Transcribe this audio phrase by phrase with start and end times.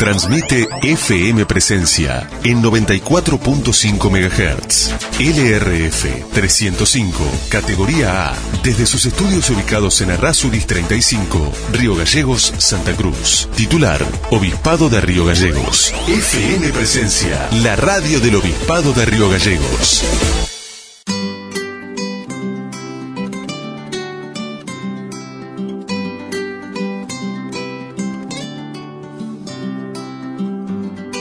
[0.00, 4.92] Transmite FM Presencia en 94.5 MHz.
[5.20, 13.46] LRF 305, categoría A, desde sus estudios ubicados en Arrasuris 35, Río Gallegos, Santa Cruz.
[13.54, 15.92] Titular, Obispado de Río Gallegos.
[16.08, 20.49] FM Presencia, la radio del Obispado de Río Gallegos.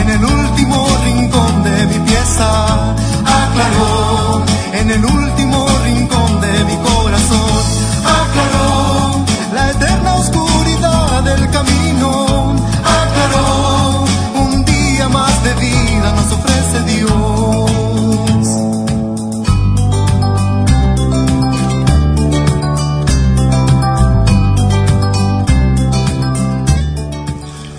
[0.00, 4.61] En el último rincón de mi pieza, aclaró.
[4.82, 7.62] En el último rincón de mi corazón,
[8.04, 9.24] aclaró.
[9.54, 14.04] La eterna oscuridad del camino, aclaró.
[14.34, 17.12] Un día más de vida nos ofrece Dios.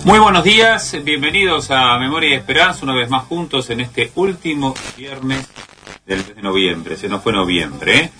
[0.04, 4.72] Muy buenos días, bienvenidos a Memoria y Esperanza, una vez más juntos en este último
[4.96, 5.46] viernes
[6.06, 6.96] del mes de noviembre.
[6.96, 8.10] Se nos fue noviembre, ¿eh?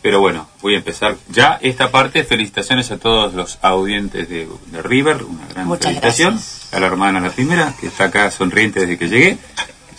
[0.00, 2.22] Pero bueno, voy a empezar ya esta parte.
[2.24, 6.34] Felicitaciones a todos los audientes de, de River, una gran Muchas felicitación.
[6.34, 6.72] gracias.
[6.72, 9.38] A la hermana, la primera, que está acá sonriente desde que llegué.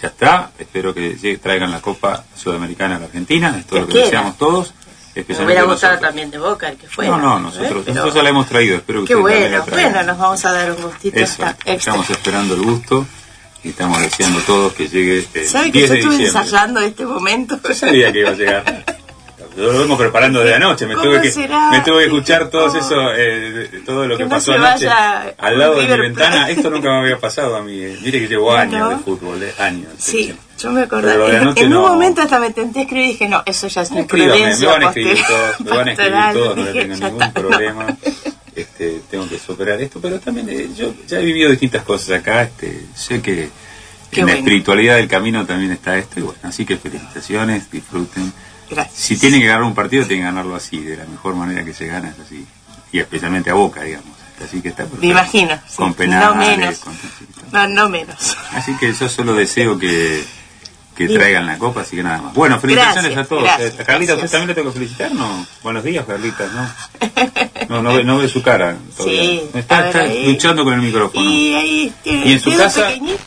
[0.02, 3.86] Ya está, espero que llegue- traigan la Copa Sudamericana a la Argentina, es todo lo
[3.88, 4.06] que quiera.
[4.06, 4.74] deseamos todos.
[5.16, 6.00] Me hubiera gustado nosotros.
[6.02, 7.06] también de Boca el que fue.
[7.06, 10.46] No, no, nosotros, nosotros ya la hemos traído, espero que Qué bueno, bueno, nos vamos
[10.46, 11.50] a dar un gustito Eso, extra.
[11.50, 11.74] extra.
[11.74, 13.06] estamos esperando el gusto
[13.64, 16.42] y estamos deseando todos que llegue el ¿Sabe que 10 yo de estuve diciembre.
[16.42, 17.60] ensayando este momento?
[17.68, 18.86] Yo sabía que iba a llegar.
[19.58, 20.86] Lo vengo preparando de anoche.
[20.86, 21.70] Me ¿Cómo tuve que, será?
[21.72, 24.88] me tuve que escuchar todo eso, eh, todo lo Que que, no pasó anoche
[25.38, 26.50] al lado de mi ventana.
[26.50, 27.78] Esto nunca me había pasado a mí.
[27.82, 27.98] eh.
[28.02, 28.90] Mire que llevo años no.
[28.92, 29.90] de fútbol, eh, años.
[29.98, 31.14] Sí, yo me acordé.
[31.36, 34.56] En, en un momento hasta me tenté escribir y dije, no, eso ya es Escríbame,
[34.56, 37.74] me van a escribir todos, me van a escribir todos, no Dije, tengo ningún está,
[37.74, 37.98] no.
[38.62, 42.44] Este, tengo que superar esto, pero también eh, yo ya he vivido distintas cosas acá.
[42.44, 43.50] Este, sé que
[44.12, 48.32] Qué en la espiritualidad del camino también está esto y bueno, así que felicitaciones, disfruten.
[48.70, 48.96] Gracias.
[48.98, 51.74] Si tienen que ganar un partido, tienen que ganarlo así, de la mejor manera que
[51.74, 52.46] se gana, es así.
[52.92, 54.18] Y especialmente a Boca, digamos.
[54.44, 55.06] Así que está perfecto.
[55.06, 55.76] Me imagino, sí.
[55.76, 56.80] Con No penales, menos.
[56.80, 56.98] con-
[57.52, 58.38] No, no menos.
[58.54, 60.24] Así que yo solo deseo que,
[61.00, 61.18] que Bien.
[61.18, 62.34] traigan la copa, así que nada más.
[62.34, 63.44] Bueno, felicitaciones Gracias, a todos.
[63.44, 64.32] gracias, Eh, Carlita, ¿usted gracias.
[64.32, 65.12] también le tengo que felicitar?
[65.14, 65.48] No.
[65.64, 66.70] Buenos días, Carlita, ¿no?
[67.70, 69.22] No, no, ve, no ve su cara todavía.
[69.22, 70.26] Sí, Está, ver está ahí.
[70.26, 71.24] luchando con el micrófono.
[71.24, 72.92] Y ahí ¿Y en su casa?
[72.92, 73.20] en el.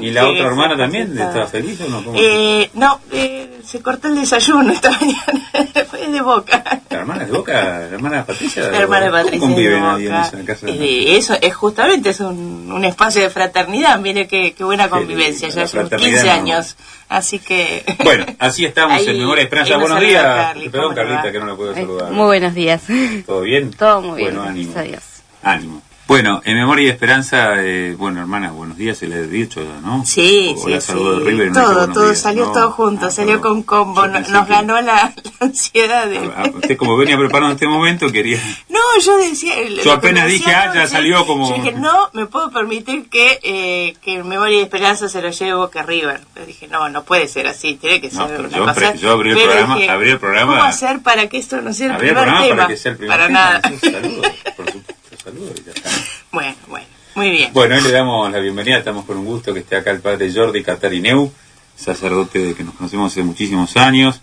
[0.00, 2.02] ¿Y la otra hermana también está feliz o no?
[2.14, 6.62] Eh, no, eh, se cortó el desayuno esta mañana, fue de boca.
[6.88, 7.52] ¿La hermana de Boca?
[7.52, 8.70] ¿La hermana Patricia?
[8.70, 10.66] La hermana de ¿Cómo Patricia conviven ahí en esa casa?
[10.68, 13.98] Eh, eso es justamente es un, un espacio de fraternidad.
[13.98, 16.76] Mire qué, qué buena convivencia, ya hace fraternidad 15 no.
[17.08, 17.84] Así que.
[18.04, 19.76] Bueno, así estamos Ahí- en Memoria de Esperanza.
[19.78, 20.22] Buenos días.
[20.24, 21.32] Carly, Perdón, ¿cómo le Carlita, va?
[21.32, 22.12] que no la puedo Ay, saludar.
[22.12, 22.82] Muy buenos días.
[23.26, 23.70] ¿Todo bien?
[23.72, 24.72] Todo muy bien, Bueno, ánimo.
[24.72, 25.02] gracias a Dios.
[25.42, 25.82] Ánimo.
[26.08, 30.06] Bueno, en Memoria y Esperanza, eh, bueno, hermana, buenos días, se le he dicho, ¿no?
[30.06, 30.94] Sí, O sí, la sí.
[30.94, 32.20] de River y no todo, todo días.
[32.22, 33.62] salió No, todo junto, ah, salió perdón.
[33.62, 36.16] con combo, nos que- ganó la, la ansiedad de...
[36.34, 38.40] Ah, Usted como venía preparando este momento, quería...
[38.70, 39.52] No, yo decía...
[39.84, 43.38] Yo apenas dije, ah, ya sí, salió como- Yo dije, no, me puedo permitir que,
[43.42, 46.22] eh, que en Memoria y Esperanza se lo lleve que River.
[46.32, 48.94] Pero dije, no, no puede ser así, tiene que ser No, pero una yo cosa...
[48.94, 51.74] yo abrí el Pero programa- dije, abrí el programa- ¿Cómo hacer para que esto no
[51.74, 52.56] sea el primer programa tema?
[52.56, 53.60] para que sea el primer Para tema, nada.
[53.78, 54.26] saludos,
[54.56, 55.90] por supuesto, saludos y ya está.
[56.38, 56.86] Bueno, bueno,
[57.16, 57.52] muy bien.
[57.52, 60.32] Bueno, hoy le damos la bienvenida, estamos con un gusto que esté acá el padre
[60.32, 61.32] Jordi Catarineu,
[61.76, 64.20] sacerdote de que nos conocemos hace muchísimos años,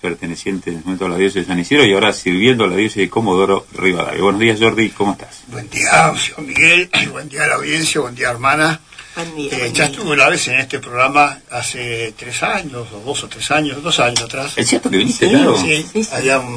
[0.00, 2.74] perteneciente en el momento a la diócesis de San Isidro y ahora sirviendo a la
[2.74, 4.20] diócesis de Comodoro Rivadavia.
[4.24, 5.42] Buenos días Jordi, ¿cómo estás?
[5.46, 6.90] Buen día, señor Miguel.
[7.12, 8.80] Buen día a la audiencia, buen día, hermana.
[9.14, 9.92] Buen día, Eh, buen ya día.
[9.92, 14.00] estuve una vez en este programa hace tres años, o dos o tres años, dos
[14.00, 14.54] años atrás.
[14.56, 15.56] Es cierto que viniste, Sí, claro.
[15.56, 16.08] Sí, Sí,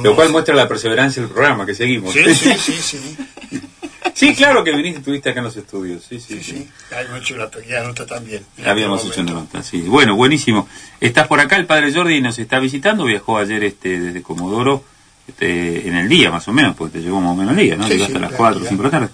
[0.04, 2.12] Lo cual muestra la perseverancia del programa que seguimos.
[2.12, 3.18] Sí, sí, sí, sí.
[4.14, 6.04] Sí, claro que viniste, estuviste acá en los estudios.
[6.08, 6.52] Sí, sí, Sí, sí.
[6.54, 6.70] sí.
[6.96, 8.44] Habíamos hecho una pequeña nota también.
[8.66, 9.82] Habíamos hecho una nota, sí.
[9.82, 10.68] Bueno, buenísimo.
[11.02, 14.84] Estás por acá, el padre Jordi nos está visitando, viajó ayer este desde Comodoro
[15.28, 17.76] este, en el día más o menos, porque te llegó más o menos el día,
[17.76, 17.86] ¿no?
[17.88, 18.70] Sí, Llegaste a las claro, 4 o ya.
[18.70, 19.14] 5 de la tarde.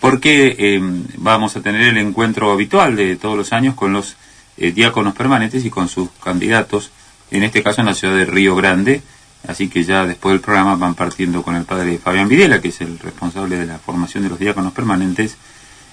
[0.00, 0.80] Porque eh,
[1.16, 4.16] vamos a tener el encuentro habitual de todos los años con los
[4.56, 6.90] eh, diáconos permanentes y con sus candidatos,
[7.32, 9.02] en este caso en la ciudad de Río Grande,
[9.46, 12.80] así que ya después del programa van partiendo con el padre Fabián Videla, que es
[12.80, 15.36] el responsable de la formación de los diáconos permanentes,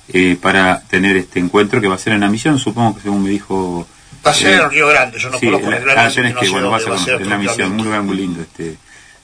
[0.09, 3.23] eh, para tener este encuentro que va a ser en la misión, supongo que según
[3.23, 3.87] me dijo...
[4.25, 6.05] Va a ser eh, en Río Grande, yo no sí, conozco la- el Grande, ah,
[6.07, 8.41] así que no bueno, dónde a va a ser es la misión, muy, muy lindo,
[8.41, 8.77] este,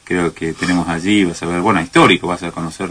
[0.04, 2.90] creo que tenemos allí, vas a ver, bueno, histórico, vas a conocer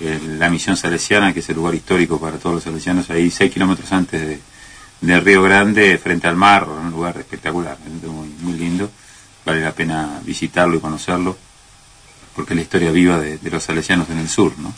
[0.00, 3.52] eh, la misión salesiana, que es el lugar histórico para todos los salesianos, ahí seis
[3.52, 4.40] kilómetros antes de,
[5.00, 8.90] de Río Grande, frente al mar, un lugar espectacular, muy, muy lindo,
[9.46, 11.38] vale la pena visitarlo y conocerlo,
[12.34, 14.74] porque es la historia viva de, los salesianos en el sur, ¿no?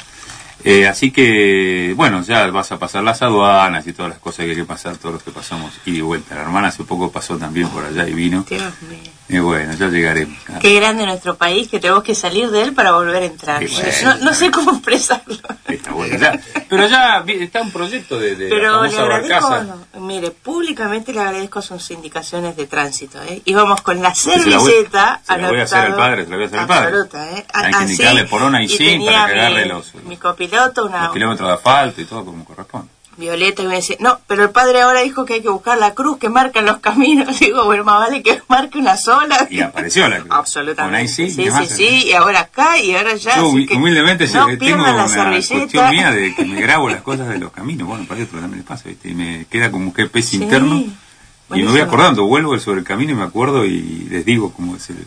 [0.62, 4.50] Eh, así que, bueno, ya vas a pasar las aduanas y todas las cosas que
[4.50, 6.34] hay que pasar, todos los que pasamos y de vuelta.
[6.34, 8.44] La hermana hace poco pasó también por allá y vino.
[8.48, 9.17] Dios mío.
[9.30, 10.38] Y bueno, ya llegaremos.
[10.60, 13.62] Qué grande nuestro país que tenemos que salir de él para volver a entrar.
[13.62, 13.88] Bueno.
[14.04, 15.36] no, no sé cómo expresarlo.
[15.66, 16.40] Está bueno, ya.
[16.69, 19.64] Pero ya está un proyecto de, de Pero la le agradezco,
[20.00, 23.22] mire, públicamente le agradezco sus indicaciones de tránsito.
[23.22, 23.42] ¿eh?
[23.44, 26.30] Íbamos con la se la voy- servilleta se la voy a hacer al padre, se
[26.30, 26.86] la voy a hacer al padre.
[26.86, 27.46] Absoluta, ¿eh?
[27.52, 30.86] Hay que Así, indicarle por ona y sin tenía para que agarre los- Mi copiloto,
[30.86, 32.88] una Los kilómetros de asfalto y todo como corresponde.
[33.18, 35.92] Violeta, y me decía, no, pero el padre ahora dijo que hay que buscar la
[35.92, 37.38] cruz que marca los caminos.
[37.40, 39.48] Digo, bueno, más vale que marque una sola.
[39.50, 40.30] Y apareció la cruz.
[40.30, 40.92] Absolutamente.
[40.92, 43.36] Con ahí sí, sí, ¿qué sí, sí, y ahora acá y ahora ya.
[43.36, 47.38] Yo humildemente no tengo la una cuestión mía de que me grabo las cosas de
[47.38, 47.88] los caminos.
[47.88, 49.08] Bueno, para otro también le pasa, ¿viste?
[49.10, 50.84] Y me queda como que pez Sí, interno.
[51.54, 54.76] Y me voy acordando, vuelvo sobre el camino y me acuerdo y les digo cómo
[54.76, 55.06] es el,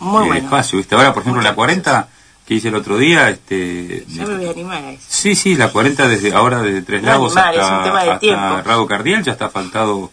[0.00, 0.44] Muy el bueno.
[0.44, 0.94] espacio, ¿viste?
[0.94, 2.08] Ahora, por ejemplo, la 40
[2.46, 4.04] que hice el otro día, este...
[4.08, 5.02] Ya me voy a animar a eso.
[5.08, 8.62] Sí, sí, la 40 desde ahora desde Tres Lagos un hasta, hasta.
[8.62, 10.10] Rado Cardiel, ya está faltado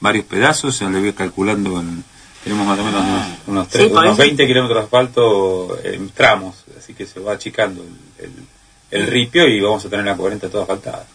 [0.00, 2.02] varios pedazos, ya le voy calculando, en-
[2.42, 4.22] tenemos más o menos unos, unos, tres- Sí, por unos eso.
[4.22, 8.32] 20 kilómetros de asfalto en tramos, así que se va achicando el, el-
[9.02, 11.06] el ripio y vamos a tener la 40 toda asfaltada.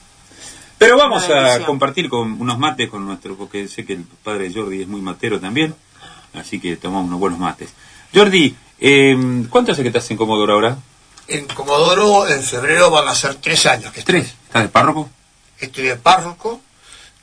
[0.78, 4.82] Pero vamos a compartir con unos mates con nuestro, porque sé que el padre Jordi
[4.84, 5.74] es muy matero también,
[6.34, 7.74] así que tomamos unos buenos mates.
[8.14, 9.18] Jordi, eh,
[9.50, 10.78] ¿cuánto hace que estás en Comodoro ahora?
[11.28, 14.22] En Comodoro, en febrero van a ser tres años que estoy.
[14.22, 14.34] Tres.
[14.48, 15.10] ¿Estás de párroco?
[15.60, 16.62] Estoy de párroco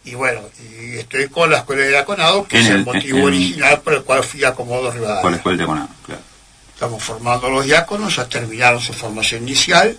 [0.04, 3.80] y bueno, y estoy con la escuela de diaconado, que es el, el- motivo original
[3.80, 5.36] por el cual fui a Comodoro Con la Rivadavia.
[5.36, 6.20] escuela de Diaconado, claro.
[6.74, 9.98] Estamos formando a los diáconos, ya terminaron su formación inicial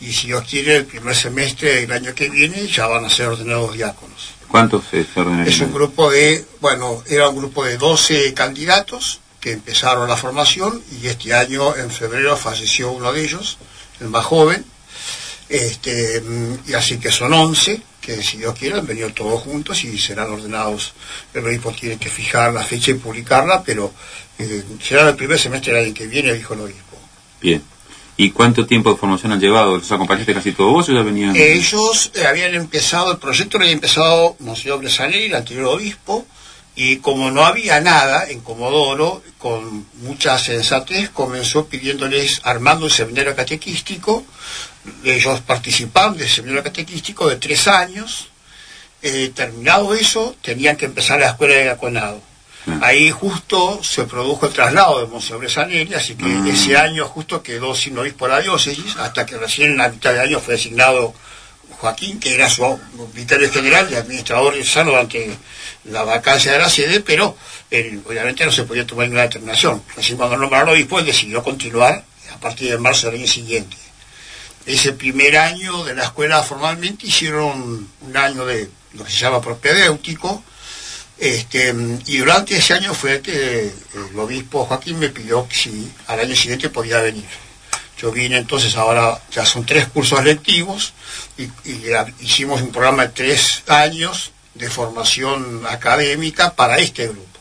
[0.00, 3.26] y si Dios quiere, el primer semestre del año que viene ya van a ser
[3.26, 4.30] ordenados diáconos.
[4.48, 5.48] ¿Cuántos se ordenarían?
[5.48, 10.80] Es un grupo de, bueno, era un grupo de 12 candidatos que empezaron la formación
[11.02, 13.58] y este año, en febrero, falleció uno de ellos,
[14.00, 14.64] el más joven.
[15.48, 19.82] Este, mm, y así que son 11, que si Dios quiere han venido todos juntos
[19.82, 20.92] y serán ordenados.
[21.34, 23.92] El obispo tiene que fijar la fecha y publicarla, pero
[24.38, 26.96] eh, será el primer semestre del año que viene, dijo el obispo.
[27.40, 27.62] Bien.
[28.16, 29.76] ¿Y cuánto tiempo de formación han llevado?
[29.76, 31.34] ¿Los acompañaste casi todos vos o ya venían?
[31.34, 36.24] Ellos eh, habían empezado, el proyecto lo había empezado Monseñor Bresanelli, el anterior obispo,
[36.74, 43.36] y como no había nada en Comodoro, con mucha sensatez, comenzó pidiéndoles, armando un seminario
[43.36, 44.24] catequístico,
[45.04, 48.28] ellos participaron del seminario catequístico de tres años,
[49.02, 52.20] eh, terminado eso, tenían que empezar la escuela de diaconado.
[52.64, 52.84] Claro.
[52.84, 56.46] Ahí justo se produjo el traslado de Monseñor Bresanelli, así que Mm.
[56.46, 60.20] ese año justo quedó sin obispo la diócesis, hasta que recién en la mitad de
[60.20, 61.12] año fue designado
[61.80, 62.78] Joaquín, que era su
[63.12, 65.36] vicario general y administrador sano durante
[65.84, 67.36] la vacancia de la sede, pero
[68.06, 69.82] obviamente no se podía tomar ninguna determinación.
[69.96, 73.76] Así cuando nombraron obispo, él decidió continuar a partir de marzo del año siguiente.
[74.64, 79.40] Ese primer año de la escuela formalmente hicieron un año de lo que se llama
[79.40, 80.44] propedéutico,
[81.18, 81.74] este,
[82.06, 86.68] y durante ese año fue que el obispo Joaquín me pidió si al año siguiente
[86.68, 87.24] podía venir.
[87.96, 90.92] Yo vine entonces, ahora ya son tres cursos lectivos
[91.38, 91.48] y,
[92.18, 97.40] hicimos un programa de tres años de formación académica para este grupo.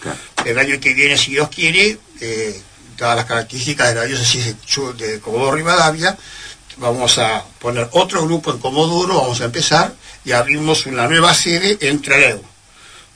[0.00, 0.18] Claro.
[0.44, 2.62] El año que viene, si Dios quiere, eh,
[2.96, 4.56] dadas las características de la diócesis
[4.96, 6.16] de Comodoro Rivadavia,
[6.78, 9.94] vamos a poner otro grupo en Comodoro, vamos a empezar
[10.24, 12.42] y abrimos una nueva sede en Trelew.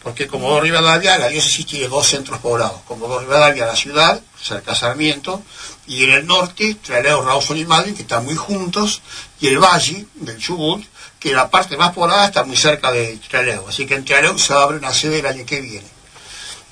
[0.02, 2.80] Porque Comodoro Rivadavia, la diócesis tiene dos centros poblados.
[2.86, 5.42] Comodoro Rivadavia, la ciudad, cerca de Sarmiento,
[5.86, 9.02] y en el norte, Trelew, Rawson y Madrid, que están muy juntos,
[9.40, 10.82] y el valle del Chubut,
[11.20, 13.68] que la parte más poblada está muy cerca de Trelew.
[13.68, 15.86] Así que en Trelew se abre una sede el año que viene,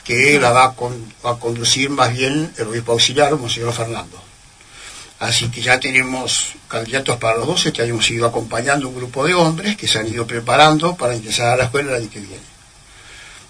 [0.03, 4.19] que la va a, conducir más bien el obispo auxiliar, Monseñor Fernando.
[5.21, 9.35] Así que ya tenemos candidatos para los 12, que hemos ido acompañando un grupo de
[9.35, 12.43] hombres que se han ido preparando para ingresar a la escuela el año que viene.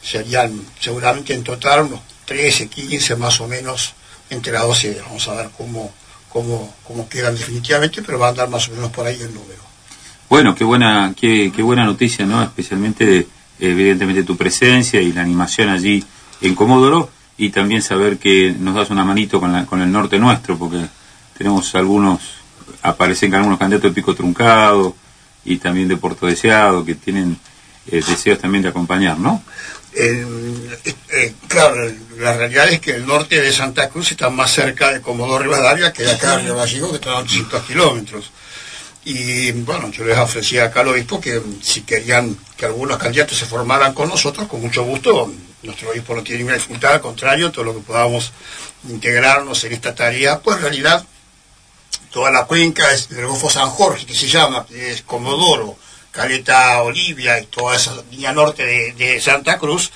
[0.02, 3.94] Serían seguramente en total unos 13, 15 más o menos
[4.30, 5.00] entre las 12.
[5.06, 5.92] Vamos a ver cómo,
[6.28, 9.67] cómo, cómo quedan definitivamente, pero va a andar más o menos por ahí el número.
[10.28, 12.42] Bueno, qué buena, qué, qué buena noticia, ¿no?
[12.42, 13.28] Especialmente, de,
[13.60, 16.04] evidentemente, tu presencia y la animación allí
[16.40, 20.18] en Comodoro y también saber que nos das una manito con, la, con el norte
[20.18, 20.84] nuestro, porque
[21.36, 22.20] tenemos algunos,
[22.82, 24.94] aparecen algunos candidatos de Pico Truncado
[25.44, 27.38] y también de Puerto Deseado que tienen
[27.90, 29.42] eh, deseos también de acompañar, ¿no?
[29.94, 30.26] Eh,
[31.10, 35.00] eh, claro, la realidad es que el norte de Santa Cruz está más cerca de
[35.00, 38.30] Comodoro Rivadavia que de acá de Río Gallego, que está a 800 kilómetros.
[39.04, 43.38] Y bueno, yo les ofrecía acá al obispo que mm, si querían que algunos candidatos
[43.38, 47.50] se formaran con nosotros, con mucho gusto, nuestro obispo no tiene ninguna dificultad, al contrario,
[47.50, 48.32] todo lo que podamos
[48.88, 51.04] integrarnos en esta tarea, pues en realidad
[52.10, 55.76] toda la cuenca es del Golfo San Jorge, que se llama, es Comodoro,
[56.10, 59.90] Caleta Olivia y toda esa línea norte de Santa Cruz,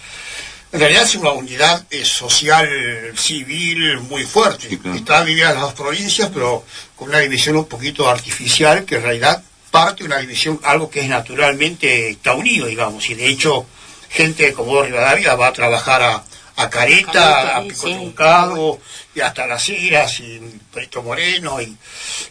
[0.73, 2.69] en realidad es una unidad eh, social,
[3.15, 4.69] civil muy fuerte.
[4.69, 4.97] Sí, claro.
[4.97, 6.65] Está dividida en las dos provincias, pero
[6.97, 11.01] con una división un poquito artificial, que en realidad parte de una división, algo que
[11.01, 13.67] es naturalmente está unido, digamos, y de hecho
[14.11, 16.25] gente de Comodoro Rivadavia va a trabajar a,
[16.57, 17.95] a Careta, a Pico sí.
[17.95, 18.79] Truncado,
[19.15, 20.41] y hasta Las Heras, y
[20.73, 21.75] Perito Moreno, y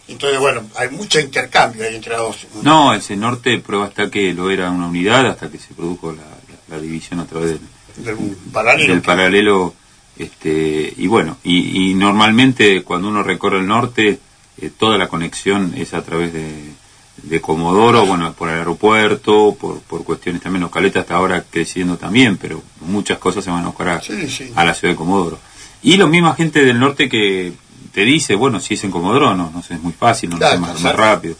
[0.08, 2.36] entonces bueno, hay mucho intercambio ahí entre las dos.
[2.62, 6.22] No, ese norte prueba hasta que lo era una unidad, hasta que se produjo la,
[6.22, 7.60] la- la división a través del,
[7.96, 8.16] del
[8.52, 8.92] paralelo.
[8.92, 9.74] del paralelo
[10.18, 14.18] este y bueno y, y normalmente cuando uno recorre el norte
[14.60, 16.52] eh, toda la conexión es a través de,
[17.22, 21.96] de Comodoro bueno por el aeropuerto por, por cuestiones también los caletas hasta ahora creciendo
[21.96, 24.52] también pero muchas cosas se van a buscar a, Sí, sí.
[24.54, 25.38] a la ciudad de Comodoro
[25.82, 27.52] y la misma gente del norte que
[27.92, 30.54] te dice bueno si es en Comodoro no, no sé, es muy fácil no, Claro,
[30.56, 31.36] es más, está rápido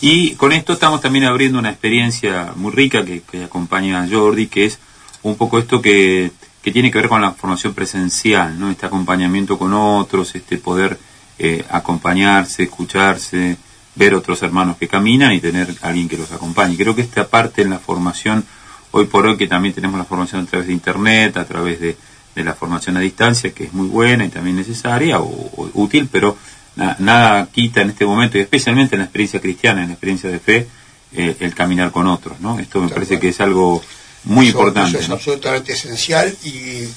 [0.00, 4.46] y con esto estamos también abriendo una experiencia muy rica que, que acompaña a Jordi,
[4.46, 4.78] que es
[5.22, 6.30] un poco esto que,
[6.62, 8.70] que tiene que ver con la formación presencial, ¿no?
[8.70, 10.98] Este acompañamiento con otros, este poder
[11.38, 13.56] eh, acompañarse, escucharse,
[13.94, 16.76] ver otros hermanos que caminan y tener alguien que los acompañe.
[16.76, 18.44] Creo que esta parte en la formación,
[18.90, 21.96] hoy por hoy que también tenemos la formación a través de Internet, a través de,
[22.34, 26.08] de la formación a distancia, que es muy buena y también necesaria o, o útil,
[26.10, 26.36] pero
[26.76, 30.30] na- nada quita en este momento, y especialmente en la experiencia cristiana, en la experiencia
[30.30, 30.66] de fe,
[31.12, 32.58] eh, el caminar con otros, ¿no?
[32.58, 33.82] Esto me parece que es algo
[34.24, 34.98] muy Eso- importante.
[34.98, 36.88] Eso es absolutamente esencial y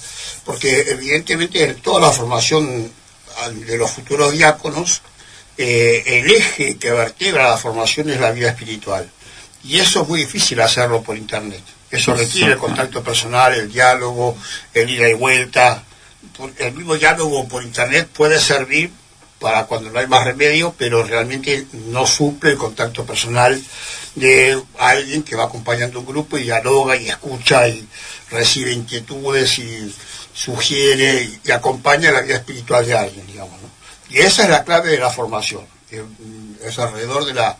[0.44, 2.91] porque evidentemente en toda la formación
[3.65, 5.01] de los futuros diáconos,
[5.58, 9.10] eh, el eje que vertebra la formación es la vida espiritual.
[9.63, 11.62] Y eso es muy difícil hacerlo por internet.
[11.89, 14.38] Eso requiere el contacto personal, el diálogo,
[14.74, 15.84] el ida y vuelta.
[16.58, 18.91] El mismo diálogo por internet puede servir
[19.39, 23.62] para cuando no hay más remedio, pero realmente no suple el contacto personal
[24.15, 27.88] de alguien que va acompañando un grupo y dialoga y escucha y
[28.32, 29.94] recibe inquietudes y
[30.34, 33.62] sugiere y, acompaña la vida espiritual de alguien, digamos.
[33.62, 33.70] ¿no?
[34.10, 35.65] Y esa es la clave de la formación.
[35.92, 37.58] mm, Es alrededor de la...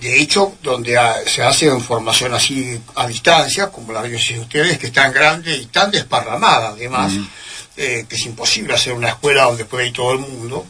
[0.00, 4.92] De hecho, donde se hace formación así a distancia, como la de ustedes, que es
[4.92, 7.12] tan grande y tan desparramada, además,
[7.76, 10.66] eh, que es imposible hacer una escuela donde pueda ir todo el mundo.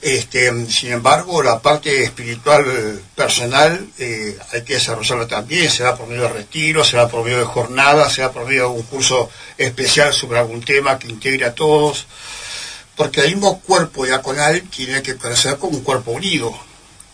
[0.00, 6.22] Este, sin embargo, la parte espiritual personal eh, hay que desarrollarla también, será por medio
[6.22, 10.38] de retiro, será por medio de jornadas, será por medio de un curso especial sobre
[10.38, 12.06] algún tema que integre a todos,
[12.94, 16.56] porque el mismo cuerpo diaconal tiene que crecer como un cuerpo unido,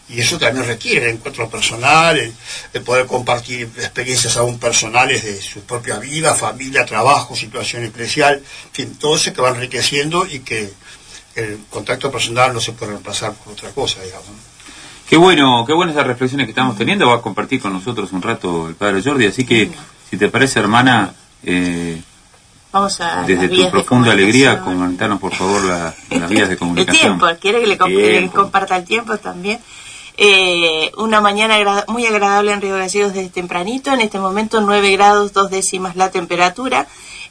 [0.08, 2.32] y eso también requiere el encuentro personal, el,
[2.74, 8.70] el poder compartir experiencias aún personales de su propia vida, familia, trabajo, situación eclesial, en
[8.72, 10.70] fin, todo eso que va enriqueciendo y que
[11.36, 14.26] el contacto personal no se puede reemplazar por otra cosa, digamos.
[14.28, 14.34] ¿no?
[15.08, 17.08] Qué bueno, qué buenas esas reflexiones que estamos teniendo.
[17.08, 19.26] Va a compartir con nosotros un rato el padre Jordi.
[19.26, 19.70] Así que,
[20.10, 22.00] si te parece, hermana, eh,
[22.72, 26.58] Vamos a desde las tu profunda alegría, comentarnos por favor la- las vías de El
[26.58, 27.18] comunicación.
[27.18, 28.36] tiempo, quiere que le, comp- le Tiempo.
[28.42, 29.60] comparta el tiempo también.
[30.16, 34.92] Eh, una mañana agra- muy agradable en Río Gallegos desde tempranito, en este momento 9
[34.92, 36.86] grados, dos décimas la temperatura.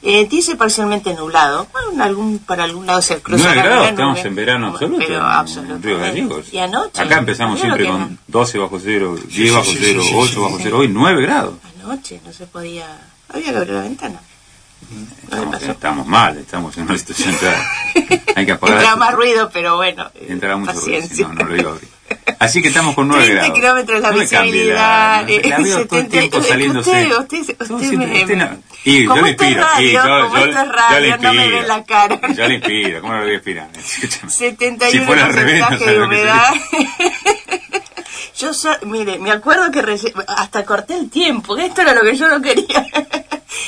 [0.06, 1.66] Eh, dice parcialmente nublado.
[1.72, 5.04] Bueno, algún, para algún lado se cruza 9 la grados, nube, estamos en verano absoluto.
[5.08, 5.88] Pero en absolutamente.
[5.88, 6.54] Río Gallegos.
[6.54, 7.02] Y anoche.
[7.02, 8.10] Acá empezamos siempre con era.
[8.28, 10.40] 12 bajo cero, 10 sí, bajo cero, sí, sí, 8 sí.
[10.42, 11.54] bajo cero, hoy 9 grados.
[11.86, 12.86] Anoche no se podía.
[13.30, 14.20] Había que abrir la ventana.
[15.32, 17.70] ¿No le Estamos, mal, estamos en una situación ya.
[18.36, 18.78] Hay que apagar.
[18.78, 20.10] Entra más ruido, pero bueno.
[20.16, 21.28] eh, Entrará mucho ruido, paciencia.
[21.28, 21.90] no, no lo iba a abrir.
[22.40, 23.60] Así que estamos con 9 30 grados.
[23.60, 25.50] kilómetros la No me cambie la- visibilidad.
[25.50, 26.90] La, veo todo el 70 tiempo saliéndose.
[26.90, 28.50] Usted, usted, No, usted siempre- me- usted no-
[28.84, 29.66] Y yo le inspiro.
[29.80, 30.46] y yo, le no me
[31.10, 31.34] inspiro.
[31.62, 32.20] ve la cara.
[32.34, 33.02] Yo le inspiro.
[33.02, 33.70] ¿Cómo no le voy a inspirar?
[33.78, 34.32] Escúchame.
[34.32, 36.54] 71 Si fuera al revés, no porcentaje sabe de humedad.
[38.38, 42.16] Yo, so- mire, me acuerdo que reci- hasta corté el tiempo, esto era lo que
[42.16, 42.86] yo no quería.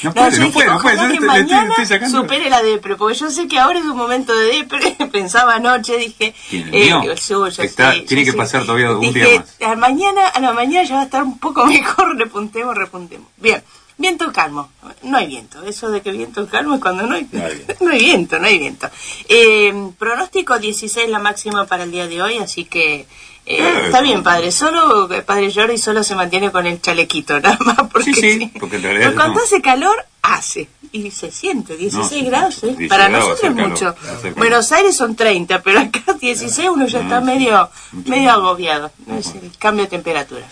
[0.03, 0.97] No puede, no puede, no puede.
[0.97, 3.95] Yo estoy- mañana estoy sacando- supere la depre, porque yo sé que ahora es un
[3.97, 4.95] momento de depre.
[5.11, 7.11] Pensaba anoche, dije, ¿Quién, el mío?
[7.11, 8.37] el suyo, Está- sí, tiene que sí.
[8.37, 9.71] pasar todavía un Dije, día más.
[9.71, 13.27] A mañana, a la mañana ya va a estar un poco mejor, repuntemos, repuntemos.
[13.37, 13.63] Bien,
[13.97, 14.69] viento calmo,
[15.03, 15.63] no hay viento.
[15.63, 17.75] Eso de que viento calmo es cuando no hay, No hay viento.
[17.85, 18.89] no hay viento, no hay viento.
[19.29, 23.07] Eh, pronóstico 16 la máxima para el día de hoy, así que
[23.45, 24.51] eh, está bien, padre.
[24.51, 27.77] Solo eh, padre Jordi solo se mantiene con el chalequito, nada más.
[27.91, 29.43] Porque Sí, sí, porque en realidad cuando no.
[29.43, 30.69] hace calor, hace.
[30.91, 32.67] Y se siente, 16 No, grados, ¿eh?
[32.67, 33.95] 16 Para grados nosotros es mucho.
[33.95, 34.33] calor.
[34.35, 38.91] Buenos Aires son 30, pero acá 16 uno ya está medio, mucho medio agobiado.
[39.05, 39.17] ¿no?
[39.17, 40.47] Es el cambio de temperatura.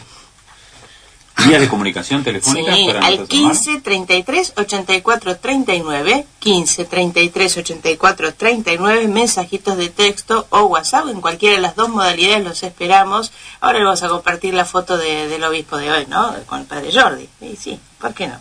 [1.47, 3.51] Vías de comunicación Sí, telefónica para al nosotros llamar.
[3.57, 11.55] 15 33 84 39, 15 33 84 39, mensajitos de texto o WhatsApp, en cualquiera
[11.55, 13.31] de las dos modalidades los esperamos.
[13.59, 16.33] Ahora le vamos a compartir la foto de- del obispo de hoy, ¿no?
[16.45, 17.27] Con el padre Jordi.
[17.41, 18.39] Y sí, ¿por qué no?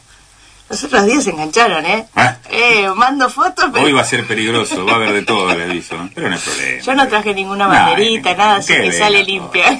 [0.72, 2.06] Los otros días se engancharon, ¿eh?
[2.16, 2.38] Ah.
[2.50, 5.64] Eh, mando fotos, pero Hoy va a ser peligroso, va a haber de todo, le
[5.64, 5.96] aviso.
[5.96, 6.08] ¿eh?
[6.14, 6.82] Pero no hay problema.
[6.82, 9.26] yo no traje ninguna banderita, eh, nada, así que sale no.
[9.52, 9.76] limpia.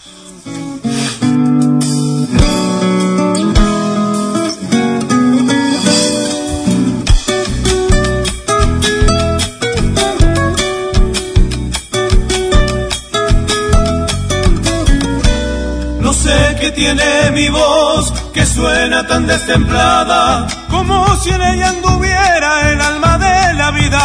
[16.68, 23.18] Qué tiene mi voz que suena tan destemplada, como si en ella anduviera el alma
[23.18, 24.04] de la vida.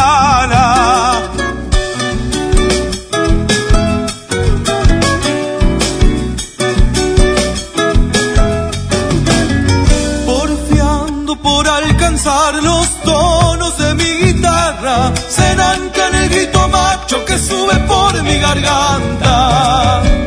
[10.25, 17.75] Porfiando por alcanzar los tonos de mi guitarra, serán que el grito macho que sube
[17.87, 20.22] por mi garganta.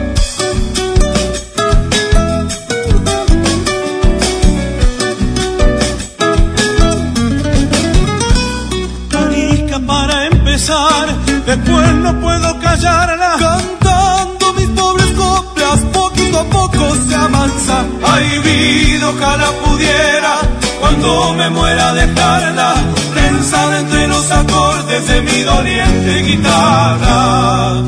[12.06, 13.36] No puedo callarla.
[13.38, 17.84] Cantando mis pobres coplas, poquito a poco se avanza.
[18.04, 20.34] Ay, vida, ojalá pudiera,
[20.80, 22.74] cuando me muera dejarla,
[23.12, 27.82] prensada entre los acordes de mi doliente guitarra.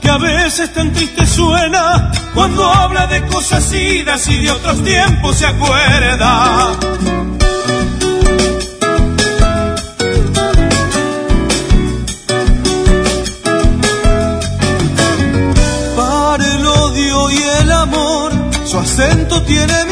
[0.00, 5.36] Que a veces tan triste suena, cuando habla de cosas idas y de otros tiempos
[5.36, 6.72] se acuerda.
[15.96, 18.32] Para el odio y el amor,
[18.64, 19.89] su acento tiene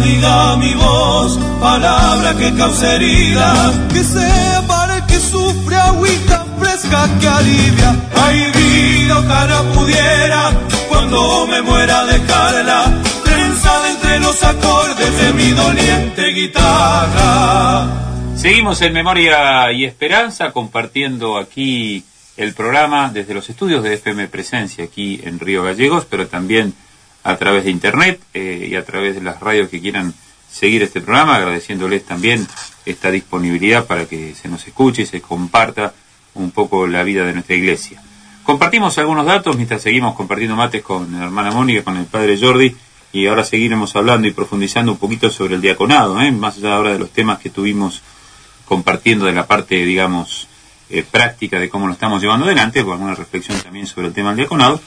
[0.00, 7.08] diga mi voz palabra que cause herida, que sea para el que sufre agüita fresca
[7.20, 7.96] que alivia.
[8.22, 10.52] Ay vida, ojalá pudiera,
[10.88, 17.86] cuando me muera dejarla, trenzada entre los acordes de mi doliente guitarra.
[18.36, 22.04] Seguimos en Memoria y Esperanza compartiendo aquí
[22.36, 26.74] el programa desde los estudios de FM Presencia aquí en Río Gallegos, pero también
[27.24, 30.14] a través de internet eh, y a través de las radios que quieran
[30.50, 32.46] seguir este programa, agradeciéndoles también
[32.86, 35.92] esta disponibilidad para que se nos escuche y se comparta
[36.34, 38.00] un poco la vida de nuestra iglesia.
[38.44, 42.76] Compartimos algunos datos mientras seguimos compartiendo mates con la hermana Mónica, con el padre Jordi,
[43.12, 46.30] y ahora seguiremos hablando y profundizando un poquito sobre el diaconado, ¿eh?
[46.30, 48.02] más allá ahora de los temas que tuvimos
[48.66, 50.48] compartiendo de la parte, digamos,
[50.90, 54.30] eh, práctica de cómo lo estamos llevando adelante, con alguna reflexión también sobre el tema
[54.30, 54.80] del diaconado.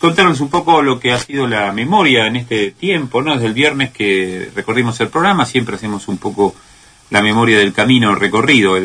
[0.00, 3.34] Contarles un poco lo que ha sido la memoria en este tiempo, ¿no?
[3.34, 6.54] Desde el viernes que recorrimos el programa, siempre hacemos un poco
[7.10, 8.76] la memoria del camino recorrido.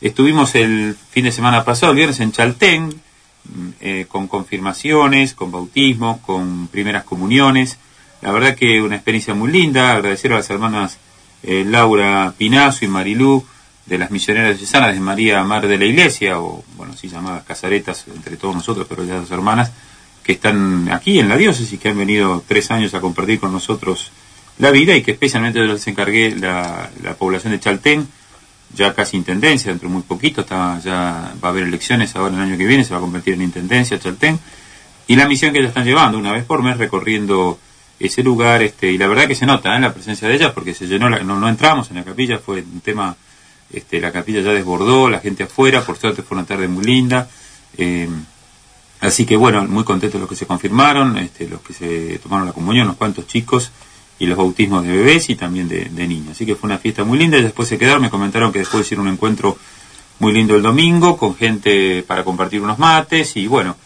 [0.00, 5.52] Estuvimos el fin de semana pasado, el viernes, en Chaltén, mm, eh, con confirmaciones, con
[5.52, 7.78] bautismos, con primeras comuniones.
[8.20, 9.92] La verdad que una experiencia muy linda.
[9.92, 10.98] Agradecer a las hermanas
[11.44, 13.44] eh, Laura Pinazo y Marilú
[13.86, 18.04] de las misioneras diocesanas de María Mar de la Iglesia, o bueno, sí llamadas casaretas
[18.14, 19.72] entre todos nosotros, pero ya dos hermanas,
[20.22, 24.12] que están aquí en la diócesis, que han venido tres años a compartir con nosotros
[24.58, 28.06] la vida y que especialmente les encargué la, la población de Chaltén,
[28.74, 32.40] ya casi intendencia, dentro de muy poquito, está, ya va a haber elecciones ahora el
[32.40, 34.38] año que viene, se va a convertir en intendencia Chaltén,
[35.06, 37.58] y la misión que ellos están llevando una vez por mes recorriendo
[37.98, 39.80] ese lugar, este, y la verdad que se nota ¿eh?
[39.80, 42.60] la presencia de ellas, porque se llenó, la, no, no entramos en la capilla, fue
[42.60, 43.16] un tema,
[43.72, 47.28] este, la capilla ya desbordó, la gente afuera, por suerte fue una tarde muy linda,
[47.76, 48.08] eh,
[49.00, 52.52] Así que bueno, muy contentos los que se confirmaron, este, los que se tomaron la
[52.52, 53.72] comunión, unos cuantos chicos,
[54.20, 56.32] y los bautismos de bebés y también de, niños.
[56.32, 58.84] Así que fue una fiesta muy linda y después se quedaron, me comentaron que después
[58.84, 59.56] hicieron un encuentro
[60.18, 63.76] muy lindo el domingo con gente para compartir unos mates y bueno,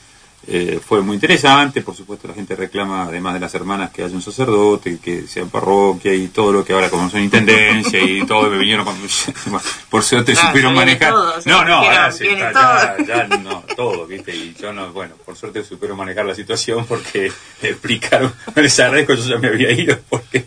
[0.46, 4.14] eh, fue muy interesante, por supuesto la gente reclama, además de las hermanas, que haya
[4.14, 8.50] un sacerdote, que sea parroquia y todo lo que ahora como son intendencia y todo,
[8.50, 8.96] me vinieron con,
[9.90, 11.14] por suerte supieron manejar.
[11.46, 15.64] no, no, ahora sí, ya, ya, no, todo, viste, y yo no, bueno, por suerte
[15.64, 20.44] supieron manejar la situación porque me explicaron, les agradezco, yo ya me había ido porque...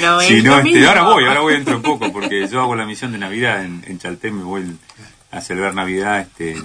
[0.00, 2.86] No, si no, este, ahora voy, ahora voy dentro un poco porque yo hago la
[2.86, 4.64] misión de Navidad en, en Chaltén, me voy
[5.30, 6.56] a celebrar Navidad este,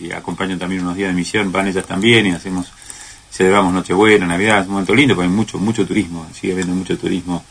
[0.00, 2.72] y acompaño también unos días de misión, van ellas también y hacemos,
[3.30, 6.98] celebramos Nochebuena, Navidad, es un momento lindo porque hay mucho, mucho turismo, sigue habiendo mucho
[6.98, 7.44] turismo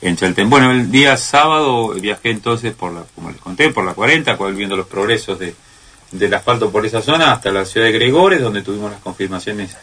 [0.00, 0.50] en Chaltén.
[0.50, 4.76] Bueno, el día sábado viajé entonces por la, como les conté, por la 40, viendo
[4.76, 5.54] los progresos de,
[6.10, 9.76] del asfalto por esa zona hasta la ciudad de Gregores, donde tuvimos las confirmaciones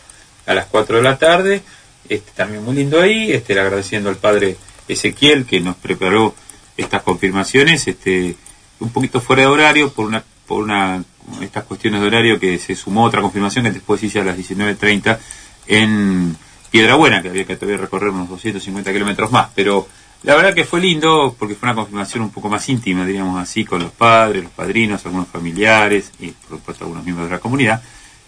[0.45, 1.61] a las 4 de la tarde.
[2.07, 6.35] Este, también muy lindo ahí, este, agradeciendo al padre Ezequiel que nos preparó
[6.75, 8.35] estas confirmaciones, este,
[8.79, 11.03] un poquito fuera de horario por una por una
[11.41, 15.19] estas cuestiones de horario que se sumó otra confirmación que después hice a las 19.30
[15.67, 16.35] en
[16.71, 19.87] Piedra Buena, que había que todavía recorrer unos 250 kilómetros más, pero
[20.23, 23.63] la verdad que fue lindo porque fue una confirmación un poco más íntima, diríamos así,
[23.63, 27.83] con los padres, los padrinos, algunos familiares y por supuesto algunos miembros de la comunidad.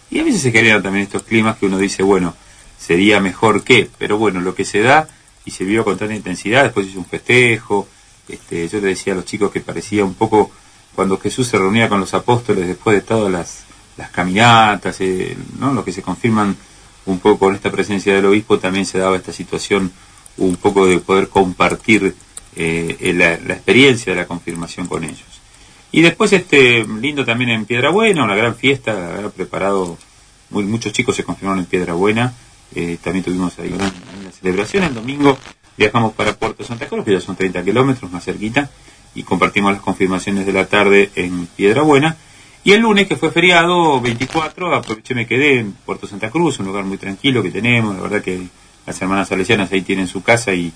[0.08, 2.34] Y a veces se generan también estos climas que uno dice, bueno,
[2.78, 5.08] sería mejor que, pero bueno, lo que se da
[5.44, 7.88] y se vio con tanta intensidad, después hizo un festejo,
[8.28, 10.50] este, yo le decía a los chicos que parecía un poco
[10.94, 13.64] cuando Jesús se reunía con los apóstoles después de todas las,
[14.10, 15.72] caminatas, eh, ¿no?
[15.72, 16.56] lo que se confirman
[17.06, 19.92] un poco con esta presencia del obispo, también se daba esta situación
[20.38, 22.14] un poco de poder compartir
[22.56, 25.24] eh, la, experiencia de la confirmación con ellos.
[25.90, 29.98] Y después este lindo también en Piedra Buena, una gran fiesta, haber preparado,
[30.50, 32.34] muchos chicos se confirmaron en Piedra Buena,
[32.74, 35.38] eh, también tuvimos ahí una, una, celebración, el domingo
[35.76, 38.70] viajamos para Puerto Santa Cruz, que ya son 30 kilómetros más cerquita,
[39.14, 42.16] y compartimos las confirmaciones de la tarde en Piedra Buena.
[42.64, 46.66] Y el lunes, que fue feriado 24, aproveché, me quedé en Puerto Santa Cruz, un
[46.66, 48.40] lugar muy tranquilo que tenemos, la verdad que
[48.86, 50.72] las hermanas salesianas ahí tienen su casa y,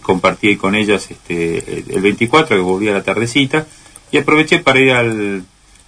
[0.00, 3.66] compartí con ellas este, el 24, que volví a la tardecita,
[4.10, 5.44] y aproveché para ir al,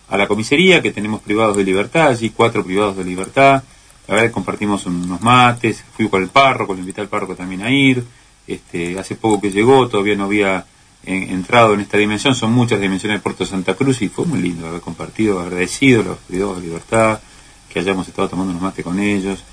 [0.08, 3.62] a la comisaría, que tenemos privados de libertad, allí cuatro privados de libertad,
[4.06, 7.70] la verdad compartimos unos mates, fui con el párroco, le invité al párroco también a
[7.70, 8.04] ir,
[8.46, 10.66] este, hace poco que llegó, todavía no había
[11.06, 12.34] entrado en esta dimensión.
[12.34, 16.18] Son muchas dimensiones de Puerto Santa Cruz y fue muy lindo haber compartido, agradecido los
[16.18, 17.20] privados de libertad,
[17.68, 19.44] que hayamos estado tomando unos mate con ellos.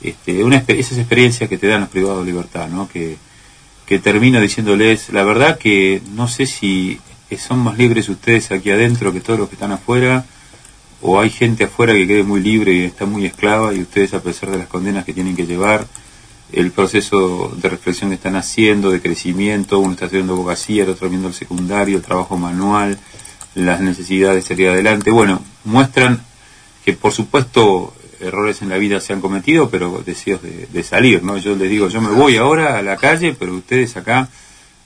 [0.00, 2.88] Este, una, esas experiencias que te dan los privados de libertad, ¿no?
[2.88, 3.16] Que,
[3.86, 7.00] que termino diciéndoles, la verdad que no sé si
[7.38, 10.24] son más libres ustedes aquí adentro que todos los que están afuera,
[11.00, 14.22] o hay gente afuera que quede muy libre y está muy esclava y ustedes a
[14.22, 15.86] pesar de las condenas que tienen que llevar,
[16.52, 21.08] el proceso de reflexión que están haciendo, de crecimiento, uno está estudiando abogacía, el otro
[21.08, 22.98] viendo el secundario, el trabajo manual,
[23.54, 25.10] las necesidades de salir adelante.
[25.10, 26.22] Bueno, muestran
[26.84, 31.38] que por supuesto errores en la vida se han cometido, pero deseos de, salir, ¿no?
[31.38, 34.28] Yo les digo, yo me voy ahora a la calle, pero ustedes acá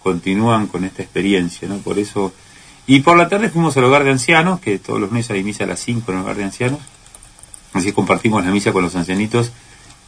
[0.03, 1.79] continúan con esta experiencia, ¿no?
[1.79, 2.33] Por eso...
[2.89, 5.65] Y por la tarde fuimos al hogar de ancianos, que todos los meses hay misa
[5.65, 6.79] a las 5 en el hogar de ancianos.
[7.73, 9.51] Así compartimos la misa con los ancianitos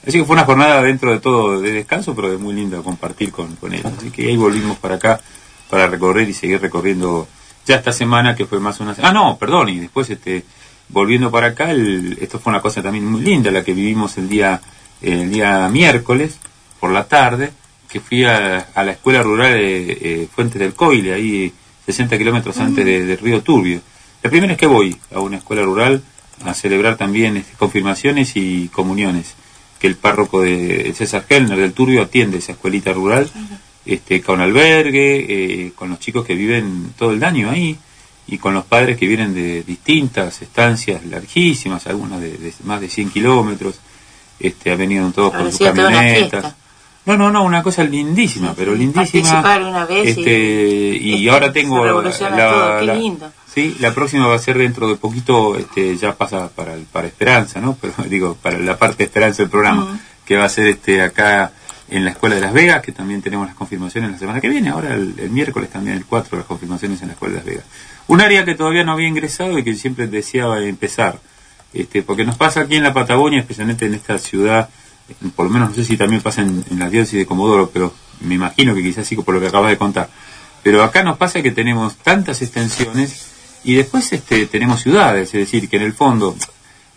[0.09, 3.31] Así que fue una jornada dentro de todo de descanso, pero de muy lindo compartir
[3.31, 3.92] con, con ellos.
[3.99, 5.21] Así que ahí volvimos para acá
[5.68, 7.29] para recorrer y seguir recorriendo
[7.66, 8.97] ya esta semana que fue más una...
[9.03, 10.44] Ah, no, perdón, y después este
[10.88, 14.62] volviendo para acá, esto fue una cosa también muy linda, la que vivimos el día,
[15.03, 16.38] el día miércoles
[16.81, 17.53] por la tarde,
[17.90, 21.53] que fui a, la escuela rural de eh, Fuente del Coile, ahí
[21.85, 23.83] 60 kilómetros antes de, Río Turbio.
[24.23, 26.03] La primera es que voy a una escuela rural
[26.44, 29.35] a celebrar también este, confirmaciones y comuniones
[29.79, 33.31] que el párroco de César Kellner del Turbio atiende esa escuelita rural,
[33.87, 35.27] este, con albergue,
[35.67, 37.79] eh, con los chicos que viven todo el año ahí
[38.27, 43.11] y con los padres que vienen de distintas estancias larguísimas, algunas de, más de 100
[43.11, 43.81] kilómetros,
[44.38, 46.55] este, han venido todos con sus camionetas.
[47.07, 49.41] No, no, no, una cosa lindísima, pero lindísima.
[49.67, 53.33] una vez este, y, ahora tengo la, la, lindo.
[53.59, 57.61] Sí, la próxima va a ser dentro de poquito, este, ya pasa para para Esperanza,
[57.61, 57.77] ¿no?
[57.81, 61.53] Pero digo, para la parte de Esperanza del programa, que va a ser este acá
[61.90, 64.68] en la Escuela de Las Vegas, que también tenemos las confirmaciones la semana que viene,
[64.68, 67.64] ahora el, miércoles también el 4 las confirmaciones en la Escuela de Las Vegas.
[68.07, 71.18] Un área que todavía no había ingresado y que siempre deseaba empezar,
[71.73, 74.68] este, porque nos pasa aquí en la Patagonia, especialmente en esta ciudad,
[75.35, 78.35] por lo menos no sé si también pasa en, la diócesis de Comodoro, pero me
[78.35, 80.11] imagino que quizás sí por lo que acabas de contar.
[80.62, 85.68] Pero acá nos pasa que tenemos tantas extensiones y después este, tenemos ciudades, es decir,
[85.68, 86.37] que en el fondo,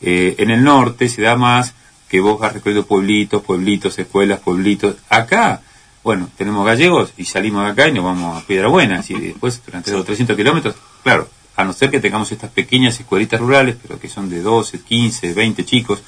[0.01, 1.73] eh, en el norte se da más
[2.09, 4.97] que vos has recorrido pueblitos, pueblitos, escuelas, pueblitos.
[5.07, 5.61] Acá,
[6.03, 9.01] bueno, tenemos gallegos y salimos de acá y nos vamos a Piedra Buena.
[9.07, 13.39] Y después, durante los 300 kilómetros, claro, a no ser que tengamos estas pequeñas escuelitas
[13.39, 16.03] rurales, pero que son de 12, 15, 20 chicos,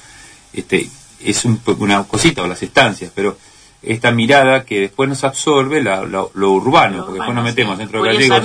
[0.52, 0.88] este,
[1.20, 3.38] es una cosita, o las estancias, pero
[3.86, 8.42] esta mirada que después nos absorbe lo, urbano, porque después nos metemos dentro de gallegos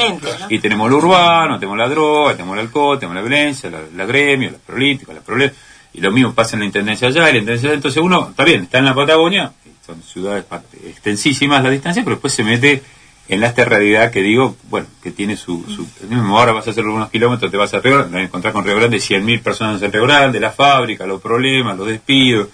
[0.49, 4.51] y tenemos lo urbano, tenemos la droga, tenemos el alcohol, tenemos la violencia, la, gremio,
[4.51, 5.55] los políticos, los problemas
[5.93, 8.79] y lo mismo pasa en la intendencia allá, la intendencia entonces uno, está bien, está
[8.79, 9.51] en la Patagonia,
[9.85, 10.45] son ciudades
[10.85, 12.83] extensísimas la distancia, pero después se mete
[13.29, 15.87] en esta realidad que digo, bueno, que tiene su, su
[16.35, 18.75] ahora vas a hacer algunos kilómetros, te vas a Río, vas a encontrar con Río
[18.75, 22.49] Grande 100.000 personas en Río Grande, la fábrica, los problemas, los despidos,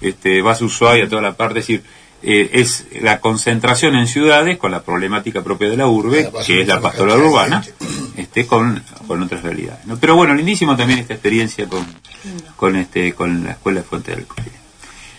[0.00, 1.82] este, vas a Ushuaia, toda la parte, es decir,
[2.22, 6.68] eh, es la concentración en ciudades con la problemática propia de la urbe, que es
[6.68, 7.64] la pastoral urbana,
[8.16, 9.84] este, con, con otras realidades.
[9.86, 9.96] ¿no?
[9.96, 11.84] Pero bueno, lindísimo también esta experiencia con,
[12.56, 14.52] con, este, con la Escuela de Fuente del Colegio.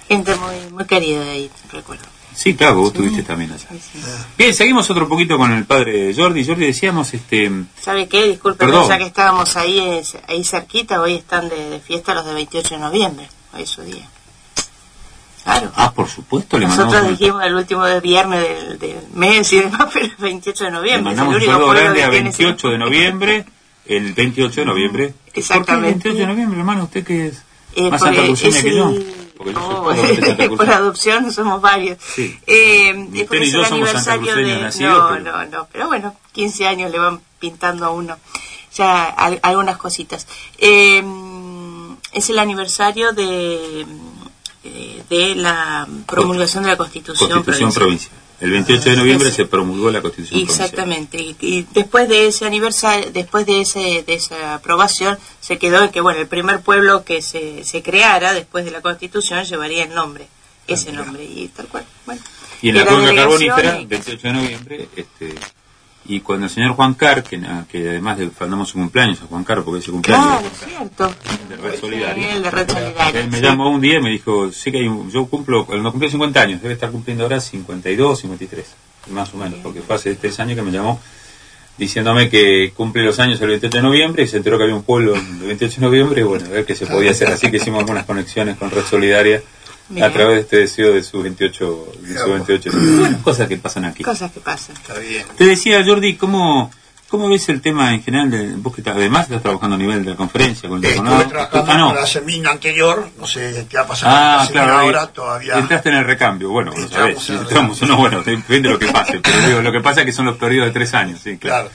[0.07, 2.03] Gente muy, muy querida de ahí, recuerdo.
[2.35, 3.67] Sí, claro, vos estuviste también allá.
[4.37, 6.45] Bien, seguimos otro poquito con el padre Jordi.
[6.45, 7.51] Jordi, decíamos, este...
[7.79, 8.25] ¿Sabe qué?
[8.27, 12.75] Disculpen, ya que estábamos ahí, ahí cerquita, hoy están de, de fiesta los de 28
[12.75, 14.09] de noviembre, hoy es su día.
[15.43, 15.71] Claro.
[15.75, 20.05] Ah, por supuesto, le Nosotros dijimos el último de viernes del, mes y demás, pero
[20.05, 21.11] el 28 de noviembre.
[21.11, 23.45] Le mandamos un saludo grande a 28 de noviembre,
[23.85, 25.13] el 28 de noviembre.
[25.33, 25.93] Exactamente.
[25.93, 26.83] ¿Por qué el 28 de noviembre, hermano?
[26.83, 27.43] ¿Usted que es
[27.75, 28.93] eh, más santaluceña que yo?
[29.51, 29.83] No,
[30.57, 31.97] por adopción somos varios.
[32.01, 32.39] Sí.
[32.47, 34.85] Eh, Usted y yo somos santaluceños de...
[34.85, 35.19] No, pero...
[35.19, 38.17] no, no, pero bueno, 15 años le van pintando a uno
[38.73, 40.27] ya algunas cositas.
[40.57, 41.03] Eh,
[42.13, 43.85] es el aniversario de
[44.63, 48.11] eh, de la promulgación de la Constitución, provincial.
[48.39, 51.17] El 28 de noviembre se promulgó la Constitución Exactamente.
[51.39, 56.01] Y, después de ese aniversario, después de ese de esa aprobación, se quedó en que
[56.01, 60.27] bueno, el primer pueblo que se, se creara después de la Constitución llevaría el nombre,
[60.67, 61.85] ese ah, nombre y tal cual.
[62.05, 62.21] Bueno.
[62.61, 65.35] Y en la cuenca carbonífera, el 28 de noviembre, este,
[66.05, 69.43] y cuando el señor Juan Car, que, que además le mandamos su cumpleaños a Juan
[69.43, 70.27] Car, porque es su cumpleaños.
[70.27, 71.15] Claro, cierto.
[71.47, 72.39] De Red Solidaria.
[72.39, 73.21] de Red Solidaria.
[73.21, 76.11] Él me llamó un día y me dijo, sí que hay yo cumplo, no cumplió
[76.11, 78.65] 50 años, debe estar cumpliendo ahora 52, 53,
[79.11, 80.99] más o menos, porque fue hace tres años que me llamó
[81.77, 84.83] diciéndome que cumple los años el 28 de noviembre y se enteró que había un
[84.83, 87.29] pueblo el 28 de noviembre y bueno, a ver qué se podía hacer.
[87.29, 89.41] Así que hicimos algunas conexiones con Red Solidaria
[90.01, 92.71] a través de este deseo de sus 28, de su 28
[93.23, 94.03] cosas que pasan aquí.
[94.03, 94.75] Cosas que pasan.
[94.75, 95.25] Está bien.
[95.37, 96.71] Te decía, Jordi, ¿cómo,
[97.09, 98.31] ¿cómo ves el tema en general?
[98.31, 101.71] De, vos que además estás trabajando a nivel de la conferencia con el Estuve trabajando
[101.71, 101.93] ah, no.
[101.93, 105.59] la semina anterior, no sé qué ha pasado ah, claro, ahora, todavía...
[105.59, 108.79] Entraste en el recambio, bueno, no sabés, si entramos o no, bueno, depende de lo
[108.79, 111.19] que pase, pero digo, lo que pasa es que son los periodos de tres años,
[111.21, 111.69] sí, claro.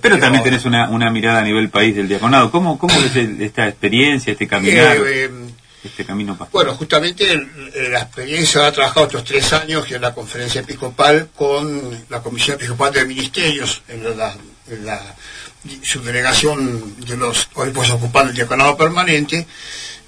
[0.00, 2.50] pero también tenés una, una mirada a nivel país del diaconado.
[2.50, 4.96] ¿Cómo, cómo ves esta experiencia, este caminar?
[4.96, 5.30] Eh, eh,
[5.84, 6.04] este
[6.52, 7.36] Bueno, justamente
[7.90, 12.92] la experiencia ha trabajado otros tres años en la conferencia episcopal con la Comisión Episcopal
[12.92, 14.36] de Ministerios en la,
[15.82, 19.46] subdelegación de los obispos ocupando el diaconado permanente.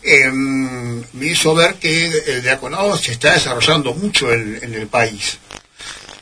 [0.02, 5.38] Em, me hizo ver que el diaconado se está desarrollando mucho en el país.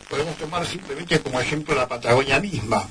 [0.09, 2.89] Podemos tomar simplemente como ejemplo la Patagonia misma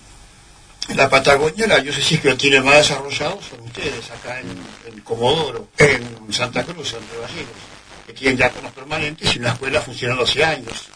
[0.89, 6.33] la Patagonia, la diócesis que lo tiene más desarrollado son ustedes, acá en, Comodoro, en
[6.33, 7.55] Santa Cruz, en Gallegos,
[8.05, 10.87] que tienen diáconos permanentes y una escuela funcionando hace años.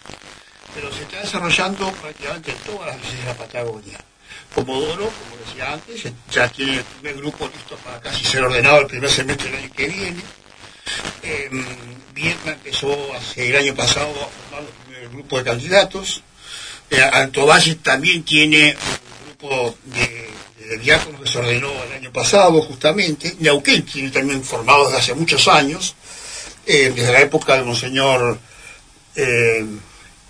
[0.74, 3.98] Pero se está desarrollando prácticamente en todas las diócesis de la Patagonia.
[4.54, 8.88] Comodoro, como decía antes, ya tiene el primer grupo listo para casi ser ordenado el
[8.88, 10.22] primer semestre del año que viene.
[11.24, 11.50] Eh,
[12.46, 16.24] empezó hace el año pasado a formar el primer grupo de candidatos.
[16.90, 17.02] Eh,
[17.82, 18.78] también tiene
[19.86, 20.30] de,
[20.68, 23.36] de diáconos que se ordenó el año pasado, justamente.
[23.40, 25.96] Neuquén tiene también formado desde hace muchos años.
[26.68, 28.40] eh, desde la época de Monseñor
[29.16, 29.66] eh,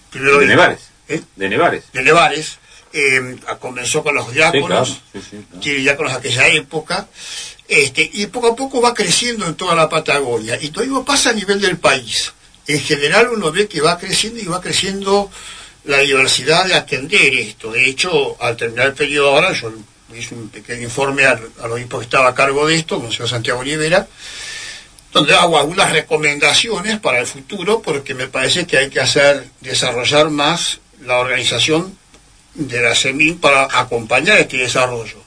[0.10, 0.80] primero De Nevares.
[1.08, 1.21] ¿eh?
[1.36, 1.84] De Nevares.
[1.93, 2.58] de Nevares,
[2.93, 5.25] eh, comenzó con los diáconos, Sí, claro.
[5.25, 5.62] Sí, sí, claro.
[5.62, 7.08] tiene diáconos de aquella época,
[7.67, 10.58] este, y poco a poco va creciendo en toda la Patagonia.
[10.62, 12.32] Y todo ello pasa a nivel del país.
[12.67, 15.30] En general uno ve que va creciendo y va creciendo
[15.86, 17.71] la diversidad de atender esto.
[17.71, 19.71] De hecho, al terminar el periodo ahora, yo
[20.15, 23.60] hice un pequeño informe al, al obispo que estaba a cargo de esto, Monseñor Santiago
[23.60, 24.08] Olivera,
[25.12, 30.30] donde hago algunas recomendaciones para el futuro, porque me parece que hay que hacer, desarrollar
[30.30, 31.98] más la organización
[32.54, 35.24] de la SEMIN para acompañar este desarrollo.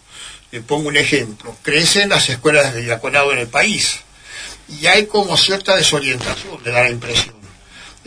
[0.50, 1.54] Le pongo un ejemplo.
[1.62, 4.00] Crecen las escuelas de diaconado en el país
[4.68, 7.37] y hay como cierta desorientación, da la impresión.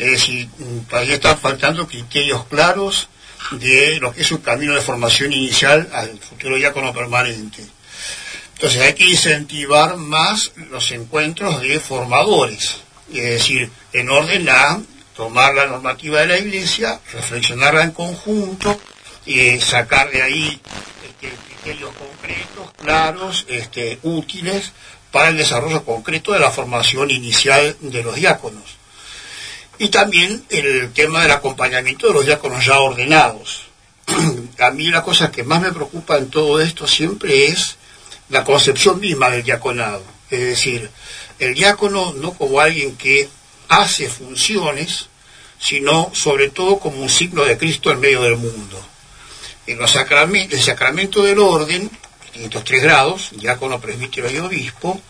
[0.01, 0.49] Es decir,
[0.89, 3.07] todavía están faltando criterios claros
[3.51, 7.63] de lo que es un camino de formación inicial al futuro diácono permanente.
[8.55, 12.77] Entonces hay que incentivar más los encuentros de formadores,
[13.13, 14.81] es decir, en orden a
[15.15, 18.81] tomar la normativa de la Iglesia, reflexionarla en conjunto,
[19.27, 20.59] y sacar de ahí
[21.07, 24.71] este, criterios concretos, claros, este, útiles
[25.11, 28.80] para el desarrollo concreto de la formación inicial de los diáconos.
[29.81, 33.63] Y también el tema del acompañamiento de los diáconos ya ordenados.
[34.59, 37.77] A mí la cosa que más me preocupa en todo esto siempre es
[38.29, 40.03] la concepción misma del diaconado.
[40.29, 40.87] Es decir,
[41.39, 43.27] el diácono no como alguien que
[43.69, 45.07] hace funciones,
[45.59, 48.79] sino sobre todo como un signo de Cristo en medio del mundo.
[49.65, 51.89] En los sacramentos, el sacramento del orden,
[52.35, 55.01] en estos tres grados, diácono, presbítero y obispo,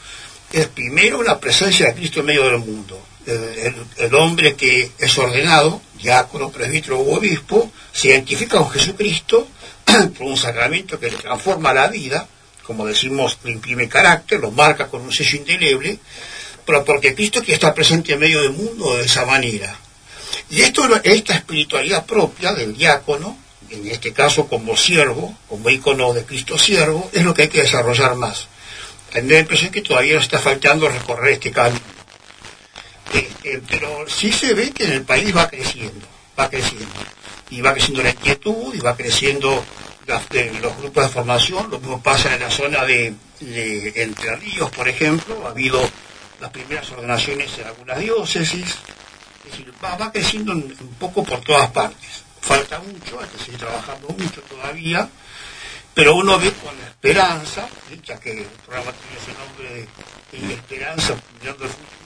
[0.53, 3.10] es primero la presencia de Cristo en medio del mundo.
[3.25, 9.47] El, el- hombre que es ordenado, diácono, presbítero u obispo, se identifica con Jesucristo
[10.17, 12.27] por un sacramento que le transforma la vida,
[12.63, 15.99] como decimos, le imprime carácter, lo marca con un sello indeleble,
[16.65, 19.75] pero porque Cristo que está presente en medio del mundo de esa manera.
[20.49, 23.37] Y esto, esta espiritualidad propia del diácono,
[23.69, 27.61] en este caso como siervo, como ícono de Cristo siervo, es lo que hay que
[27.61, 28.47] desarrollar más.
[29.13, 31.79] A la impresión que todavía nos está faltando recorrer este camino.
[33.13, 36.07] Eh, eh, pero sí se ve que en el país va creciendo,
[36.39, 36.87] va creciendo.
[37.49, 39.63] Y va creciendo la inquietud, y va creciendo
[40.29, 41.69] de- los grupos de formación.
[41.69, 45.45] Lo mismo pasa en la zona de, Entre Ríos, por ejemplo.
[45.47, 45.81] Ha habido
[46.39, 48.75] las primeras ordenaciones en algunas diócesis.
[49.45, 52.23] Es decir, va, va creciendo un, poco por todas partes.
[52.39, 55.07] Falta mucho, hay que seguir trabajando mucho todavía,
[55.93, 57.67] pero uno ve con esperanza,
[58.03, 59.87] ya que el programa tiene ese nombre
[60.31, 62.00] de, de esperanza, mirando el futuro,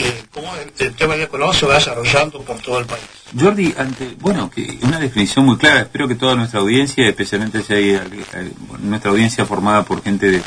[0.00, 3.02] el, el tema del económico se va desarrollando por todo el país.
[3.38, 7.72] Jordi, ante, bueno, que una definición muy clara, espero que toda nuestra audiencia, especialmente si
[7.72, 10.42] hay, eh, nuestra audiencia formada por gente de,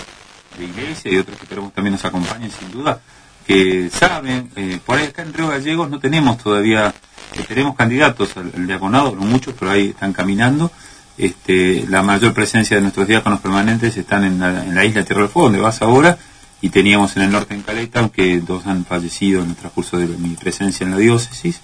[0.58, 3.02] de iglesia y otros que esperamos también nos acompañen sin duda,
[3.46, 6.94] que saben, eh, por ahí acá en Río Gallegos no tenemos todavía,
[7.36, 10.72] eh, tenemos candidatos al, al diaconado, no muchos, pero ahí están caminando.
[11.18, 15.06] Este, la mayor presencia de nuestros diáconos permanentes están en la, en la isla de
[15.06, 16.18] Tierra del Fuego, donde vas ahora,
[16.62, 20.08] y teníamos en el norte en Caleta, aunque dos han fallecido en el transcurso de
[20.08, 21.60] mi presencia en la diócesis.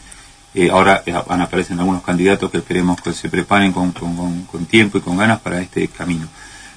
[0.54, 4.44] Eh, ahora eh, van a aparecer algunos candidatos que esperemos que se preparen con, con-
[4.46, 6.28] con- tiempo y con ganas para este camino.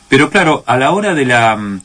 [0.08, 1.80] Pero claro, a la hora de la, mm,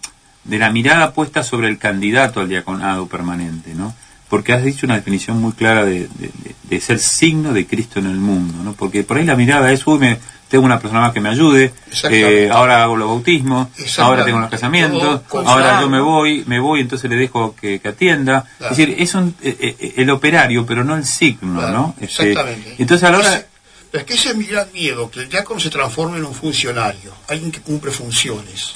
[0.46, 3.94] de la mirada puesta sobre el candidato al diaconado permanente, ¿no?
[4.28, 8.00] Porque has dicho una definición muy clara de, de- de- de ser signo de Cristo
[8.00, 8.74] en el mundo, ¿no?
[8.74, 10.18] Porque por ahí la mirada es, uy, me,
[10.54, 11.74] tengo una persona más que me ayude,
[12.12, 16.82] eh, ahora hago los bautismos, ahora tengo los casamientos, ahora yo me voy, me voy,
[16.82, 18.46] entonces le dejo que, que atienda.
[18.60, 18.72] Claro.
[18.72, 21.96] Es decir, es un, eh, eh, el operario, pero no el signo, Claro, ¿no?
[22.00, 22.76] Este, exactamente.
[22.78, 23.46] entonces a la hora...
[23.94, 27.16] Es que ese es mi gran miedo, que el diácono se transforme en un funcionario,
[27.30, 28.74] alguien que cumple funciones.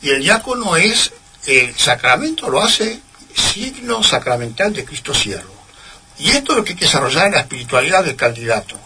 [0.00, 1.12] Y el diácono es,
[1.46, 2.98] el sacramento lo hace
[3.34, 5.52] signo sacramental de Cristo siervo.
[6.18, 8.78] Y esto es lo que hay que desarrollar en la espiritualidad del candidato.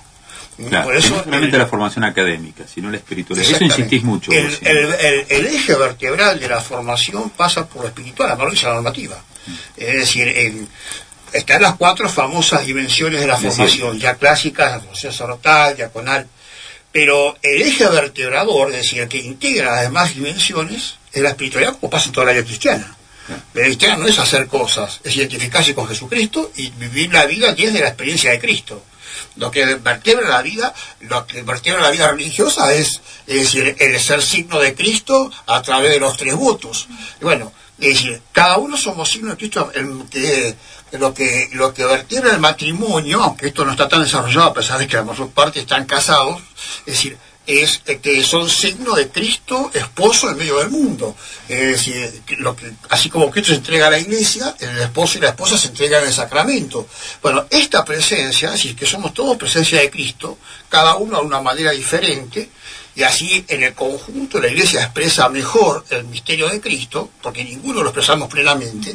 [0.68, 3.49] Claro, Por que eso no solamente el- la formación académica, sino la espiritualidad.
[3.49, 4.33] Eso insistís mucho.
[4.33, 5.09] El, vos el- siempre.
[5.21, 9.23] el- el eje vertebral de la formación pasa por lo espiritual, lo dice la normativa.
[9.77, 10.68] Es decir, en-
[11.33, 16.27] están las cuatro famosas dimensiones de la formación, ya clásicas, la formación sacerdotal, diaconal,
[16.90, 21.77] pero el eje vertebrador, es decir, el que integra las demás dimensiones, es la espiritualidad
[21.79, 22.94] como pasa en toda la vida cristiana.
[23.29, 27.52] La vida cristiana no es hacer cosas, es identificarse con Jesucristo y vivir la vida
[27.54, 28.83] desde la experiencia de Cristo.
[29.37, 34.58] Lo que vertebra la vida, lo que vertebra la vida religiosa es, el ser signo
[34.58, 36.88] de Cristo a través de los tres votos.
[37.21, 39.71] Y bueno, es decir, cada uno somos signos de Cristo.
[39.75, 40.56] El,
[40.92, 44.79] lo que lo que vertebra el matrimonio, aunque esto no está tan desarrollado a pesar
[44.79, 46.40] de que la mayor parte están casados,
[46.87, 47.19] es decir,
[47.49, 51.17] es eh, que son signo de Cristo esposo en medio del mundo.
[51.49, 52.23] Es decir,
[52.90, 56.03] así como Cristo se entrega a la iglesia, el esposo y la esposa se entregan
[56.03, 56.87] en el sacramento.
[57.23, 60.37] Bueno, esta presencia, así que somos todos presencia de Cristo,
[60.69, 62.51] cada uno de una manera diferente,
[62.94, 67.83] y así en el conjunto la iglesia expresa mejor el misterio de Cristo, porque ninguno
[67.83, 68.94] lo expresamos plenamente.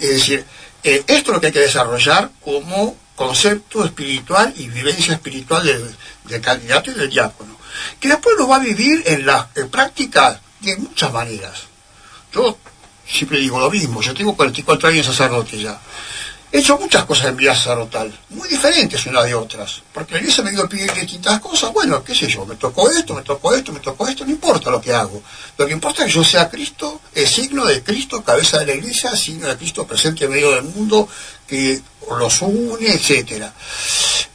[0.00, 0.46] Es decir,
[0.82, 5.94] eh, esto es lo que hay que desarrollar como concepto espiritual y vivencia espiritual del,
[6.24, 7.55] del candidato y del diácono
[8.00, 11.62] que después lo va a vivir en la práctica de muchas maneras.
[12.32, 12.58] Yo
[13.08, 15.78] siempre digo lo mismo, yo tengo 44 años sacerdote ya.
[16.52, 20.44] He hecho muchas cosas en vida sacerdotal, muy diferentes unas de otras, porque la iglesia
[20.44, 23.72] me dio pedir distintas cosas, bueno, qué sé yo, me tocó esto, me tocó esto,
[23.72, 25.22] me tocó esto, no importa lo que hago.
[25.58, 28.74] Lo que importa es que yo sea Cristo, el signo de Cristo, cabeza de la
[28.74, 31.08] iglesia, signo de Cristo presente en medio del mundo,
[31.46, 31.80] que
[32.18, 33.52] los une, etcétera.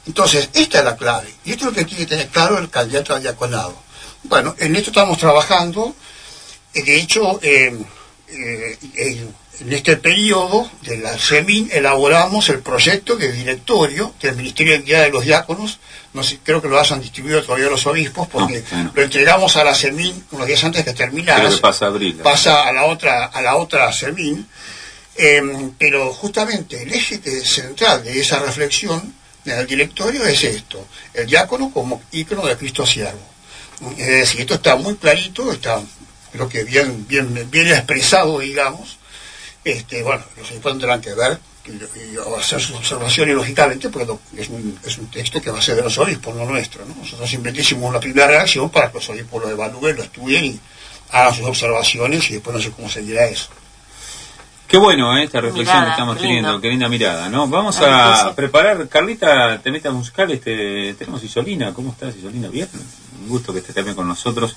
[0.06, 1.34] Entonces, esta es la clave.
[1.46, 3.76] Y esto es lo que tiene que tener claro el candidato al diaconado.
[4.24, 5.96] Bueno, en esto estamos trabajando.
[6.74, 7.78] De hecho, eh,
[9.62, 15.04] en este periodo de la SEMIN elaboramos el proyecto de directorio del Ministerio de Entidad
[15.04, 15.80] de los Diáconos.
[16.14, 19.76] No sé, creo que lo hayan distribuido todavía los obispos porque lo entregamos a la
[19.76, 21.48] SEMIN unos días antes de terminar.
[21.62, 22.16] pasa abril.
[22.16, 24.48] Pasa a la otra, a la otra SEMIN.
[25.16, 29.14] Em, pero justamente el eje central de esa reflexión
[29.46, 33.20] en el directorio es esto, el diácono como ícono de Cristo siervo.
[33.98, 35.82] Es decir, esto está muy clarito, está
[36.32, 38.98] creo que bien, bien, bien expresado, digamos.
[39.64, 44.80] Este, bueno, los obispos tendrán que ver y, hacer sus observaciones lógicamente, porque es un,
[44.84, 46.86] es un texto que va a ser de los obispos, no nuestro.
[46.86, 46.96] ¿no?
[46.96, 50.60] Nosotros simplemente hicimos una primera reacción para que los obispos lo evalúen, lo estudien y
[51.12, 53.50] hagan sus observaciones y después no sé cómo seguirá eso.
[54.68, 55.26] Qué bueno ¿eh?
[55.26, 57.46] esta reflexión que estamos teniendo, qué linda mirada, ¿no?
[57.46, 62.48] Vamos a preparar, Carlita, temita musical, este, tenemos Isolina, ¿cómo estás Isolina?
[62.48, 62.70] Bien,
[63.22, 64.56] un gusto que estés también con nosotros,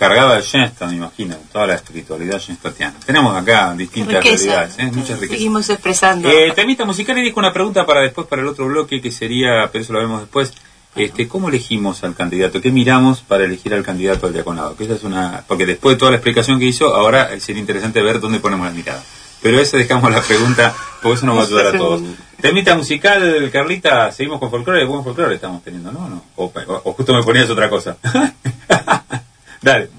[0.00, 2.94] cargada de Shensta, me imagino, toda la espiritualidad shenstatiana.
[3.04, 4.84] Tenemos acá distintas realidades, ¿eh?
[4.86, 5.36] muchas riquezas.
[5.36, 6.26] Seguimos expresando.
[6.26, 9.68] Eh, temita musical y dijo una pregunta para después, para el otro bloque, que sería,
[9.70, 10.54] pero eso lo vemos después,
[10.96, 12.62] este, ¿cómo elegimos al candidato?
[12.62, 14.74] ¿Qué miramos para elegir al candidato al diaconado?
[14.74, 18.00] Que esa es una, porque después de toda la explicación que hizo, ahora sería interesante
[18.00, 19.04] ver dónde ponemos la mirada.
[19.42, 22.00] Pero eso dejamos la pregunta, porque eso nos va a ayudar a todos.
[22.40, 26.08] Temita musical, Carlita, seguimos con folclore, buen folclore estamos teniendo, ¿no?
[26.08, 26.24] no?
[26.36, 26.50] O,
[26.84, 27.98] o justo me ponías otra cosa.
[29.62, 29.90] Dale.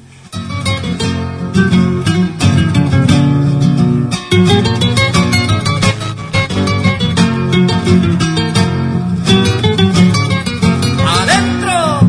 [11.06, 12.02] Adentro,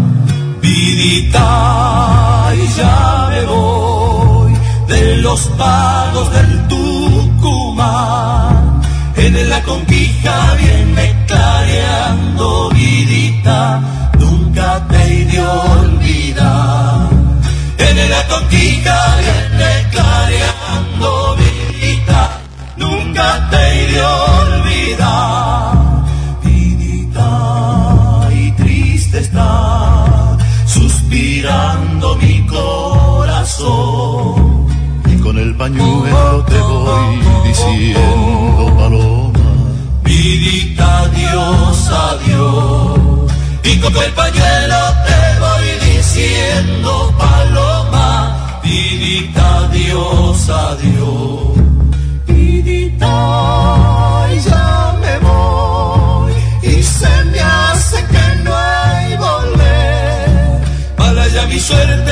[0.62, 4.52] vidita, y ya me voy
[4.88, 5.91] de los pagos
[35.62, 39.50] pañuelo te voy diciendo paloma.
[40.02, 43.30] Vidita Dios, adiós.
[43.62, 48.60] Y con el pañuelo te voy diciendo paloma.
[48.64, 51.54] Vidita Dios, adiós.
[52.26, 53.14] Vidita,
[54.48, 56.32] ya me voy.
[56.72, 60.28] Y se me hace que no hay volver.
[60.98, 62.11] Mala ya mi suerte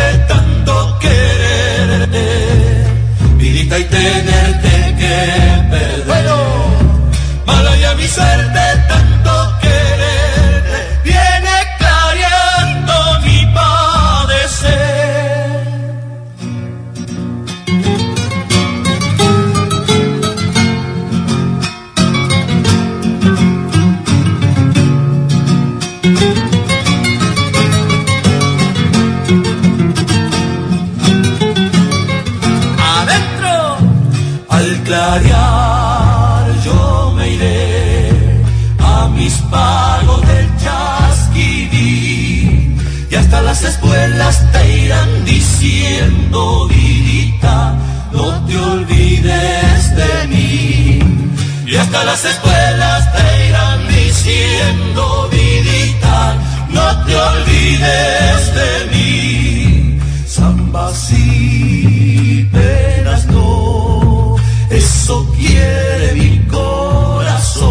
[8.14, 12.94] suerte tanto querer viene clareando
[13.24, 14.80] mi padecer.
[32.78, 33.78] Adentro
[34.48, 35.69] al clarear
[44.52, 47.74] te irán diciendo, vidita,
[48.12, 50.98] no te olvides de mí.
[51.66, 56.36] Y hasta las escuelas te irán diciendo, vidita,
[56.70, 59.98] no te olvides de mí.
[60.26, 64.36] Zambas y penas no,
[64.70, 67.70] eso quiere mi corazón.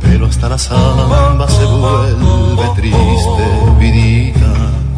[0.00, 3.44] Pero hasta la samba se vuelve triste,
[3.78, 4.39] vidita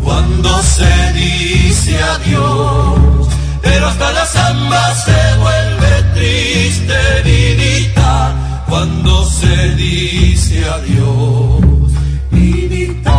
[0.02, 3.28] cuando se dice adiós,
[3.62, 8.34] pero hasta la samba se vuelve triste, vidita,
[8.68, 11.92] cuando se dice adiós,
[12.30, 13.14] vidita,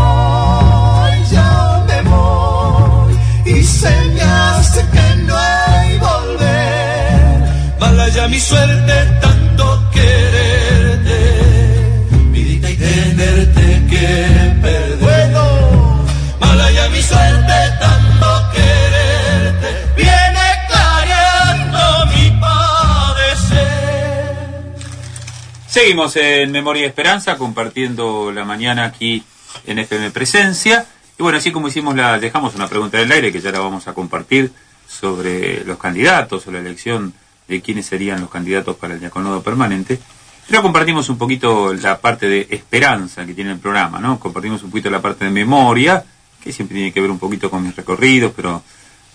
[1.32, 3.14] ya me voy,
[3.46, 9.22] y se me hace que no hay volver, mala ya mi suerte
[25.84, 29.22] Seguimos en Memoria y Esperanza compartiendo la mañana aquí
[29.68, 30.86] en FM Presencia.
[31.20, 33.60] Y bueno, así como hicimos la, dejamos una pregunta en el aire que ya la
[33.60, 34.54] vamos a compartir
[34.88, 37.14] sobre los candidatos o la elección
[37.50, 40.00] de quiénes serían los candidatos para el diaconado permanente.
[40.48, 44.22] Pero compartimos un poquito la parte de esperanza que tiene el programa, ¿no?
[44.22, 46.02] Compartimos un poquito la parte de memoria,
[46.42, 48.64] que siempre tiene que ver un poquito con mis recorridos, pero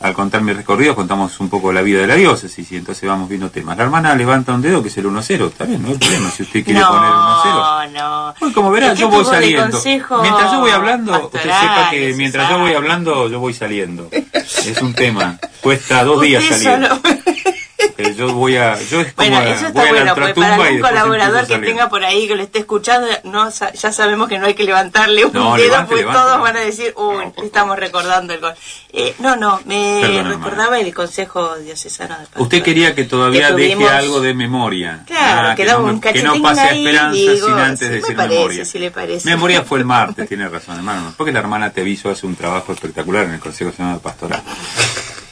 [0.01, 3.29] al contar mis recorridos contamos un poco la vida de la diócesis y entonces vamos
[3.29, 3.77] viendo temas.
[3.77, 6.43] La hermana levanta un dedo que es el 1-0, está bien, no hay problema si
[6.45, 7.93] usted quiere poner 1-0.
[7.93, 8.53] No, no.
[8.55, 9.81] Como verá, ¿Qué yo voy saliendo.
[9.85, 14.09] Mientras yo voy hablando, usted sepa que mientras yo voy hablando, yo voy saliendo.
[14.13, 15.39] Es un tema.
[15.61, 16.89] Cuesta dos días salir.
[17.79, 20.55] Eh, Yo voy a, yo es como Bueno, eso está voy a la bueno, para
[20.57, 24.47] algún colaborador que tenga por ahí que lo esté escuchando, no, ya sabemos que no
[24.47, 27.47] hay que levantarle un No, dedo levante, porque levante, todos van a decir, uy, le
[27.47, 28.55] estamos recordando el gol.
[28.93, 32.43] Eh, no, no, me Perdón, recordaba el Consejo Diocesano de Pastores.
[32.43, 35.05] Usted quería que todavía Que tuvimos- deje algo de memoria.
[35.07, 37.95] Claro, Ah, que, no, un que no pase a ahí, esperanza digo, sin antes sí,
[37.95, 38.65] decir parece, memoria.
[38.65, 39.29] si le parece.
[39.29, 41.15] Memoria fue el martes, tiene razón, hermano.
[41.17, 44.43] Porque la hermana te aviso hace un trabajo espectacular en el Consejo Nacional Pastoral.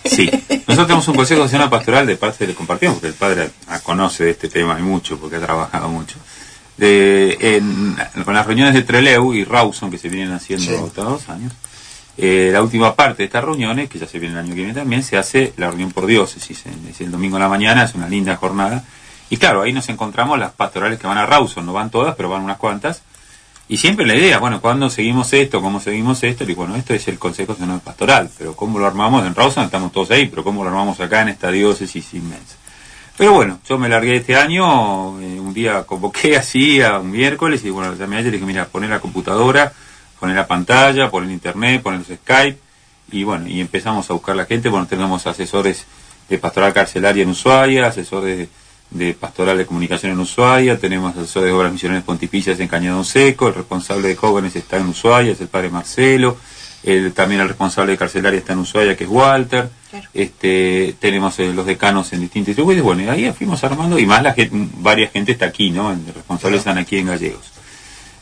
[0.08, 0.30] Sí,
[0.66, 4.24] nosotros tenemos un Consejo Nacional Pastoral de parte de compartimos, porque el padre ah, conoce
[4.24, 6.16] de este tema y mucho, porque ha trabajado mucho.
[6.76, 10.92] De, en- con las reuniones de Treleu y Rawson que se vienen haciendo Sí.
[10.94, 11.52] todos los años,
[12.18, 14.74] eh, la última parte de estas reuniones, que ya se viene el año que viene
[14.74, 16.64] también, se hace la reunión por diócesis.
[16.90, 18.84] Es el domingo en la mañana, es una linda jornada.
[19.30, 22.28] Y claro, ahí nos encontramos las pastorales que van a Rawson, no van todas, pero
[22.28, 23.02] van unas cuantas.
[23.68, 25.60] Y siempre la idea, bueno, ¿cuándo seguimos esto?
[25.60, 26.44] ¿Cómo seguimos esto?
[26.44, 29.26] Y bueno, esto es el Consejo Nacional Pastoral, pero ¿cómo lo armamos?
[29.26, 32.54] En Rawson estamos todos ahí, pero ¿cómo lo armamos acá en esta diócesis inmensa?
[33.16, 37.64] Pero bueno, yo me largué este año, eh, un día convoqué así a un miércoles
[37.64, 39.72] y bueno, llamé ayer y dije, mira, poner la computadora,
[40.20, 42.58] poner la pantalla, poner internet, poner los Skype
[43.10, 45.86] y bueno, y empezamos a buscar la gente, bueno, tenemos asesores
[46.28, 48.48] de pastoral carcelaria en Ushuaia, asesores de,
[48.90, 53.48] de pastoral de comunicación en Ushuaia, tenemos asesores de obras misioneras pontificias en Cañadón Seco,
[53.48, 56.36] el responsable de jóvenes está en Ushuaia, es el padre Marcelo,
[56.82, 60.08] el, también el responsable de carcelaria está en Ushuaia, que es Walter, Claro.
[60.14, 64.22] este tenemos eh, los decanos en distintos distribuidores, bueno, y ahí fuimos armando, y más
[64.22, 65.90] la gente, varias gente está aquí, ¿no?
[65.90, 67.52] Los responsables están aquí en Gallegos.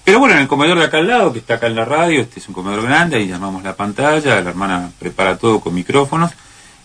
[0.04, 2.20] Pero bueno, en el comedor de acá al lado, que está acá en la radio,
[2.20, 6.30] este es un comedor grande, ahí llamamos la pantalla, la hermana prepara todo con micrófonos.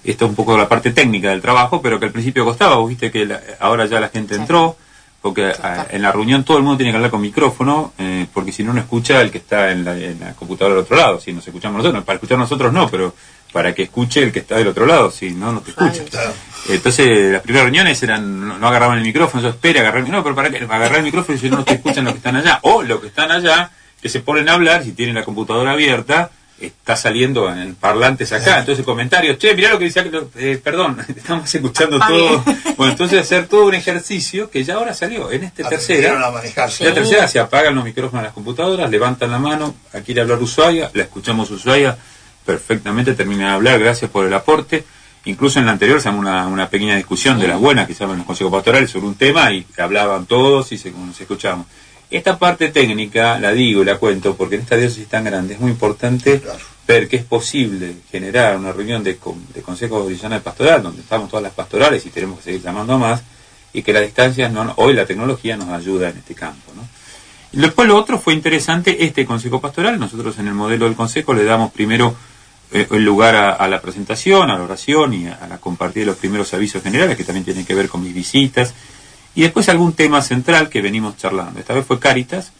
[0.04, 2.90] Esto es un poco la parte técnica del trabajo, pero que al principio costaba, vos
[2.90, 4.78] viste que la- ahora ya la gente entró,
[5.22, 8.54] porque ah, en la reunión todo el mundo tiene que hablar con micrófono, eh, porque
[8.54, 11.20] si no, no escucha el que está en la, en la computadora del otro lado.
[11.20, 13.14] Si nos escuchamos nosotros, para escuchar nosotros no, pero
[13.52, 16.06] para que escuche el que está del otro lado, si no, no te escucha.
[16.10, 16.32] Claro.
[16.70, 20.24] Entonces, las primeras reuniones eran, no, no agarraban el micrófono, yo espera agarrar el No,
[20.24, 22.36] pero para que agarrar el micrófono y si no, no te escuchan los que están
[22.38, 22.60] allá.
[22.62, 23.72] O los que están allá,
[24.02, 26.30] que se ponen a hablar, si tienen la computadora abierta,
[26.62, 28.60] está saliendo en parlantes acá.
[28.60, 32.40] Entonces, comentarios, che, mirá lo que dice, aquel- eh, perdón, estamos escuchando Ah, todo.
[32.44, 32.60] bien.
[32.78, 35.32] Bueno, entonces hacer todo un ejercicio que ya ahora salió.
[35.32, 36.86] En este a tercera, manejarse.
[36.86, 40.42] la tercera se apagan los micrófonos de las computadoras, levantan la mano, aquí quiere hablar
[40.42, 41.98] Ushuaia, la escuchamos Ushuaia,
[42.46, 44.84] perfectamente termina de hablar, gracias por el aporte.
[45.26, 48.00] Incluso en la anterior se llamó una, una pequeña discusión de las buenas que se
[48.00, 51.68] llaman los consejos pastorales sobre un tema y hablaban todos y se, nos escuchábamos.
[52.12, 55.60] Esta parte técnica la digo y la cuento porque en esta diócesis tan grande es
[55.60, 56.60] muy importante Claro.
[56.88, 59.18] ver que es posible generar una reunión de,
[59.54, 63.22] de consejo divisional pastoral donde estamos todas las pastorales y tenemos que seguir llamando más
[63.74, 66.72] y que las distancias, no, hoy la tecnología nos ayuda en este campo.
[66.76, 66.82] ¿no?
[67.52, 71.36] Y después lo otro fue interesante, este consejo pastoral, nosotros en el modelo del consejo
[71.36, 72.16] le damos primero
[72.72, 76.02] eh, el lugar a, a la presentación, a la oración y a, a la compartir
[76.04, 78.74] de los primeros avisos generales que también tienen que ver con mis visitas
[79.36, 81.60] y después algún tema central que venimos charlando.
[81.60, 82.52] Esta vez fue Cáritas,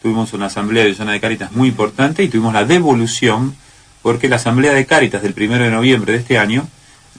[0.00, 3.56] tuvimos una asamblea de zona de Cáritas muy importante y tuvimos la devolución
[4.02, 6.66] porque la asamblea de Cáritas del primero de noviembre de este año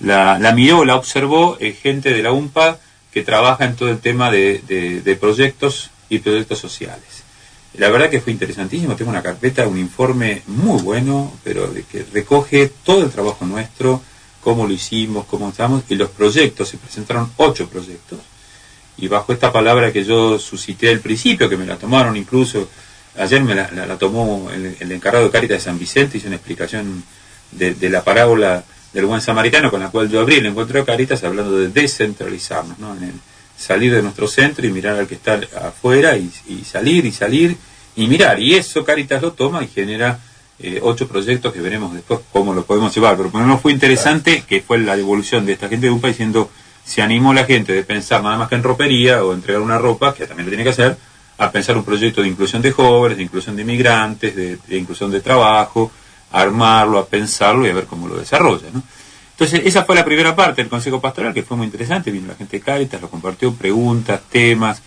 [0.02, 2.80] la, la miró, la observó eh, gente de la UMPA
[3.12, 7.24] que trabaja en todo el tema de, de- de proyectos y proyectos sociales.
[7.78, 12.06] La verdad que fue interesantísimo, tengo una carpeta, un informe muy bueno, pero de que
[12.12, 14.02] recoge todo el trabajo nuestro,
[14.42, 18.20] cómo lo hicimos, cómo estamos, y los proyectos, se presentaron ocho proyectos,
[18.98, 22.70] y bajo esta palabra que yo suscité al principio, que me la tomaron incluso,
[23.18, 26.28] ayer me la, la- la tomó el, el encargado de Cáritas de San Vicente, hizo
[26.28, 27.04] una explicación
[27.52, 28.64] de, de la parábola
[28.94, 32.78] del buen samaritano con la cual yo abrí el encuentro de Cáritas hablando de descentralizarnos,
[32.80, 32.96] ¿no?
[32.96, 33.14] En el
[33.58, 37.56] salir de nuestro centro y mirar al que está afuera y, y salir y salir
[37.96, 38.40] y mirar.
[38.40, 40.20] Y eso Cáritas lo toma y genera
[40.60, 43.16] eh, ocho proyectos que veremos después cómo lo podemos llevar.
[43.18, 46.10] Pero por lo menos fue interesante que fue la devolución de esta gente de UPA
[46.10, 46.50] diciendo,
[46.84, 50.14] se animó la gente de pensar nada más que en ropería o entregar una ropa,
[50.14, 50.98] que también lo tiene que hacer,
[51.38, 55.10] a pensar un proyecto de inclusión de jóvenes, de inclusión de inmigrantes, de, de inclusión
[55.12, 55.92] de trabajo,
[56.32, 58.68] a armarlo, a pensarlo y a ver cómo lo desarrolla.
[58.74, 58.84] ¿no?
[59.32, 62.36] Entonces, esa fue la primera parte del Consejo Pastoral, que fue muy interesante, vino la
[62.36, 64.82] gente de Cáritas, lo compartió, preguntas, temas.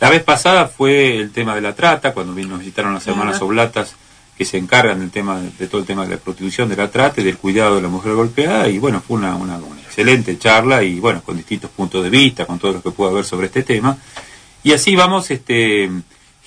[0.00, 3.40] La vez pasada fue el tema de la trata, cuando nos visitaron las hermanas.
[3.40, 3.94] Oblatas,
[4.36, 7.20] que se encargan del tema, de todo el tema de la prostitución, de la trata
[7.20, 10.82] y del cuidado de la mujer golpeada, y bueno, fue una, una, una excelente charla,
[10.82, 13.62] y bueno, con distintos puntos de vista, con todo lo que pueda haber sobre este
[13.62, 13.96] tema.
[14.64, 15.90] Y así vamos este,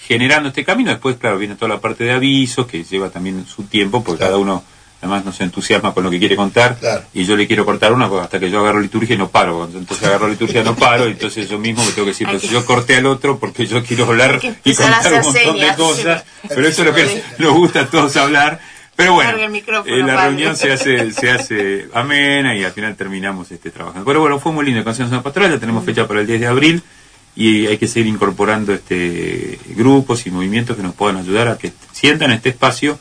[0.07, 0.89] generando este camino.
[0.91, 4.31] Después, claro, viene toda la parte de avisos, que lleva también su tiempo, porque Claro.
[4.33, 4.63] cada uno
[5.05, 6.77] además no se entusiasma con lo que quiere contar.
[6.77, 7.03] Claro.
[7.13, 9.69] Y yo le quiero cortar una pues, hasta que yo agarro liturgia y no paro.
[9.71, 12.65] Entonces agarro liturgia y no paro, entonces yo mismo me tengo que decir, pues yo
[12.65, 16.23] corté al otro porque yo quiero hablar y contar un montón señas, de cosas.
[16.41, 16.47] sí.
[16.49, 18.59] Pero eso es lo que nos gusta a todos hablar.
[18.95, 20.29] Pero bueno, eh, la padre.
[20.29, 24.05] reunión se hace, se hace amena y al final terminamos este trabajando.
[24.05, 26.39] Pero bueno, fue muy lindo el Consejo Nacional Pastoral, ya tenemos fecha para el 10
[26.39, 26.83] de abril
[27.35, 31.73] y hay que seguir incorporando este grupos y movimientos que nos puedan ayudar a que
[31.91, 32.97] sientan este espacio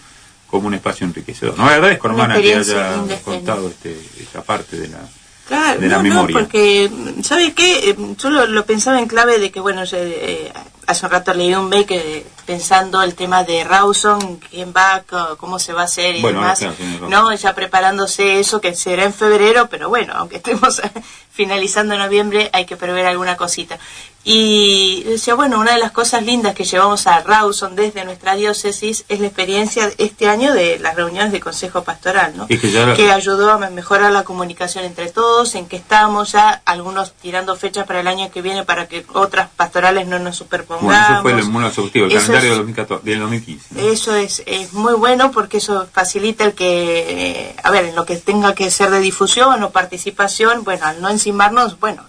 [0.54, 1.58] como un espacio enriquecedor.
[1.58, 5.00] No agradezco, hermana, que haya contado este, esta parte de la...
[5.48, 6.36] Claro, de la no, memoria.
[6.36, 6.88] no, porque,
[7.24, 7.90] ¿sabe qué?
[7.90, 10.52] Eh, Yo lo, lo pensaba en clave de que, bueno, yo, eh,
[10.86, 15.02] hace un rato leí un mail que pensando el tema de Rawson, quién va,
[15.36, 17.08] cómo se va a hacer y Bueno, demás, claro.
[17.08, 17.34] ¿no?
[17.34, 20.80] Ya preparándose eso, que será en febrero, pero bueno, aunque estemos
[21.32, 23.78] finalizando noviembre, hay que prever alguna cosita.
[24.26, 29.04] Y decía, bueno, una de las cosas lindas que llevamos a Rawson desde nuestra diócesis
[29.10, 32.46] es la experiencia este año de las reuniones de Consejo Pastoral, ¿no?
[32.46, 37.12] Que ya- que ayudó a mejorar la comunicación entre todos, en que estamos ya algunos
[37.12, 41.22] tirando fechas para el año que viene para que otras pastorales no nos superpongamos.
[41.22, 43.66] Bueno, eso fue el, los objetivos, el Eso calendario es- del 2014, del 2015.
[43.74, 43.80] ¿no?
[43.82, 48.06] Eso es, es muy bueno porque eso facilita el que, eh, a ver, en lo
[48.06, 52.02] que tenga que ser de difusión o participación, bueno, al no encimarnos, bueno,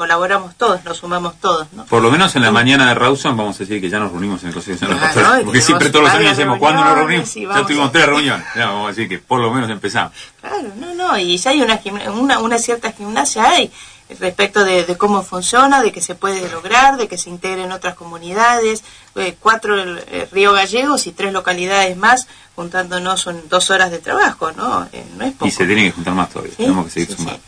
[0.00, 1.84] colaboramos todos, nos sumamos todos, ¿no?
[1.84, 4.40] Por lo menos en la mañana de Rawson vamos a decir que ya nos reunimos
[4.42, 5.44] en el Consejo Nacional Ah, ¿no?
[5.44, 7.34] Porque siempre todos los años decimos, ¿cuándo nos reunimos?
[7.34, 10.12] Ya tuvimos a- tres reuniones, Ya, vamos a decir que por lo menos empezamos.
[10.40, 11.78] Claro, no, no, y ya hay una,
[12.14, 13.70] una, una cierta gimnasia hay
[14.18, 17.94] respecto de, de cómo funciona, de que se puede lograr, de que se integren otras
[17.94, 18.82] comunidades,
[19.16, 22.26] eh, cuatro eh, Río Gallegos y tres localidades más,
[22.56, 24.88] juntándonos son dos horas de trabajo, ¿no?
[24.94, 25.46] Eh, no es poco.
[25.46, 27.40] Y se tienen que juntar más todavía, Sí, tenemos que seguir sí, sumando.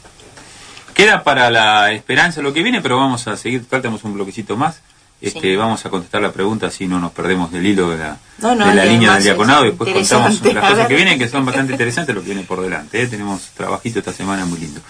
[1.03, 4.57] Queda para la esperanza lo que viene, pero vamos a seguir, total, tenemos un bloquecito
[4.57, 4.81] más.
[5.21, 5.57] Este, Sí.
[5.57, 8.69] Vamos a contestar la pregunta si no nos perdemos del hilo de la, No, no,
[8.69, 11.29] de la y línea del diaconado y es después contamos las cosas que vienen, que
[11.29, 13.03] son bastante interesantes, lo que viene por delante.
[13.03, 13.09] ¿eh?
[13.09, 14.81] Tenemos trabajito esta semana muy lindo.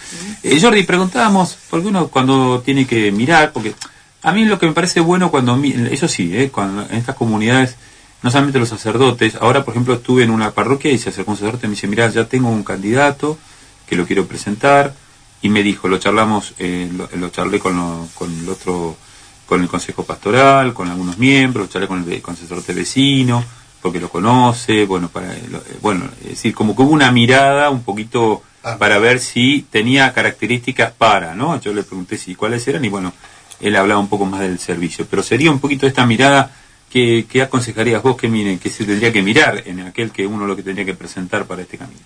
[0.42, 3.74] Eh, Jordi, preguntábamos, porque uno cuando tiene que mirar, porque
[4.22, 5.58] a mí lo que me parece bueno cuando,
[5.90, 6.50] eso sí, ¿eh?
[6.50, 7.76] cuando en estas comunidades,
[8.22, 11.38] no solamente los sacerdotes, ahora por ejemplo estuve en una parroquia y se acercó un
[11.38, 13.38] sacerdote y me dice, mira, ya tengo un candidato
[13.86, 14.94] que lo quiero presentar,
[15.42, 18.96] y me dijo, lo charlamos, eh, lo, lo charlé con, lo- con el otro,
[19.46, 23.44] con el consejo pastoral, con algunos miembros, charlé con el, con el sacerdote vecino,
[23.82, 27.70] porque lo conoce, bueno, para, lo- eh, bueno, es decir, como que hubo una mirada
[27.70, 28.76] un poquito Ah.
[28.78, 31.60] para ver si tenía características para, ¿no?
[31.60, 33.12] Yo le pregunté si cuáles eran y bueno,
[33.58, 36.48] él hablaba un poco más del servicio, pero sería un poquito esta mirada
[36.88, 40.46] que, que aconsejarías vos que miren, que se tendría que mirar en aquel que uno
[40.46, 41.98] lo que tendría que presentar para este camino.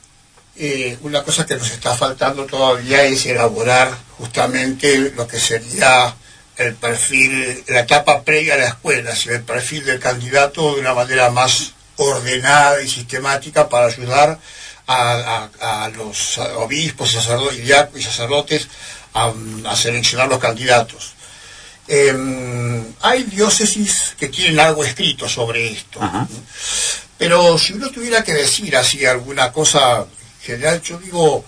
[0.59, 6.15] Eh, una cosa que nos está faltando todavía es elaborar justamente lo que sería
[6.57, 11.29] el perfil, la etapa previa a la escuela, el perfil del candidato de una manera
[11.31, 14.39] más ordenada y sistemática para ayudar
[14.87, 17.59] a, a- a los obispos sacerdotes,
[17.95, 18.69] y sacerdotes
[19.13, 19.33] a,
[19.67, 21.13] a seleccionar los candidatos.
[21.89, 26.03] Em, hay diócesis que tienen algo escrito sobre esto.
[26.03, 26.27] Ajá.
[27.19, 30.05] Pero si uno tuviera que decir así alguna cosa
[30.47, 31.45] general, yo digo,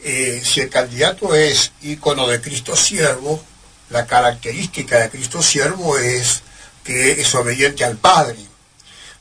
[0.00, 3.42] eh, si el candidato es ícono de Cristo siervo,
[3.90, 6.42] la característica de Cristo siervo es
[6.84, 8.38] que es obediente al Padre.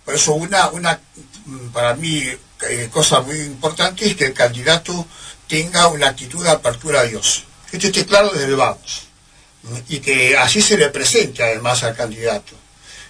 [0.04, 1.00] Por eso una, una
[1.46, 2.24] mm, para mí,
[2.70, 5.08] eh, cosa muy importante es que el candidato
[5.48, 7.46] tenga una actitud de apertura a Dios.
[7.70, 9.04] Que esto esté claro desde el vamos.
[9.90, 12.54] Y que así se le presente además al candidato.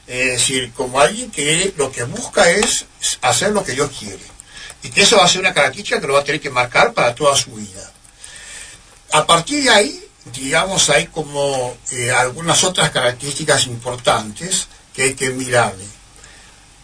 [0.08, 2.86] Es decir, como alguien que lo que busca es
[3.22, 4.35] hacer lo que Dios quiere.
[4.86, 6.94] Y que eso va a ser una característica que lo va a tener que marcar
[6.94, 7.92] para toda su vida.
[9.14, 15.32] A partir de ahí, digamos, hay como eh, algunas otras características importantes que hay que
[15.32, 15.86] mirarle.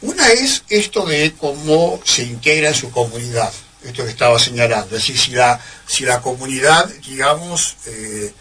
[0.01, 4.95] Una es esto de cómo se integra en su comunidad, esto que estaba señalando.
[4.95, 8.33] Es decir, si la, si la comunidad, digamos, eh,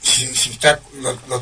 [0.00, 0.80] si, si está,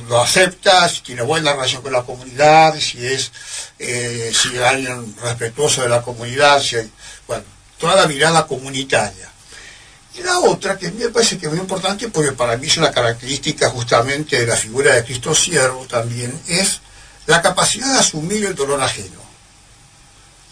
[0.08, 3.30] lo, acepta, si tiene buena relación con la comunidad, si es,
[3.78, 6.90] eh, si es alguien respetuoso de la comunidad, si hay-
[7.28, 7.44] bueno,
[7.80, 9.28] toda la mirada comunitaria.
[10.14, 12.90] Y la otra, que me parece que es muy importante, porque para mí es una
[12.92, 16.80] característica justamente de la figura de Cristo siervo también, es
[17.26, 19.20] la capacidad de asumir el dolor ajeno,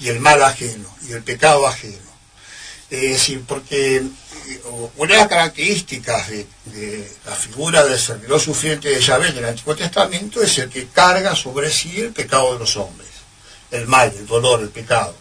[0.01, 2.09] y el mal ajeno, y el pecado ajeno.
[2.89, 4.62] Es decir, porque eh,
[4.97, 9.45] una de las características de, de la figura del servidor sufriente de Yahvé en el
[9.45, 13.11] Antiguo Testamento es el que carga sobre sí el pecado de los hombres,
[13.70, 15.14] el mal, el dolor, el pecado.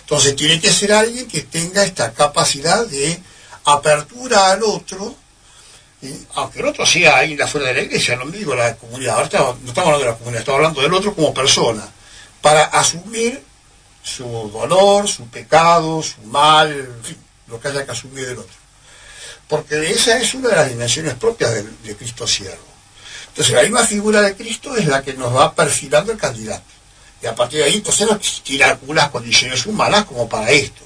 [0.00, 3.20] Entonces tiene que ser alguien que tenga esta capacidad de
[3.64, 5.14] apertura al otro,
[6.34, 9.24] aunque el otro sea ahí la fuera de la iglesia, no digo la comunidad, no
[9.24, 11.86] estamos hablando de la comunidad, estamos hablando del otro como persona,
[12.40, 13.42] para asumir
[14.02, 16.88] su dolor, su pecado, su mal,
[17.46, 18.60] lo que haya que asumir del otro.
[19.46, 22.70] Porque esa es una de las dimensiones propias de, de Cristo siervo.
[23.28, 26.79] Entonces la misma figura de Cristo es la que nos va perfilando el candidato.
[27.22, 30.82] Y a partir de ahí, entonces no existirá algunas condiciones humanas como para esto.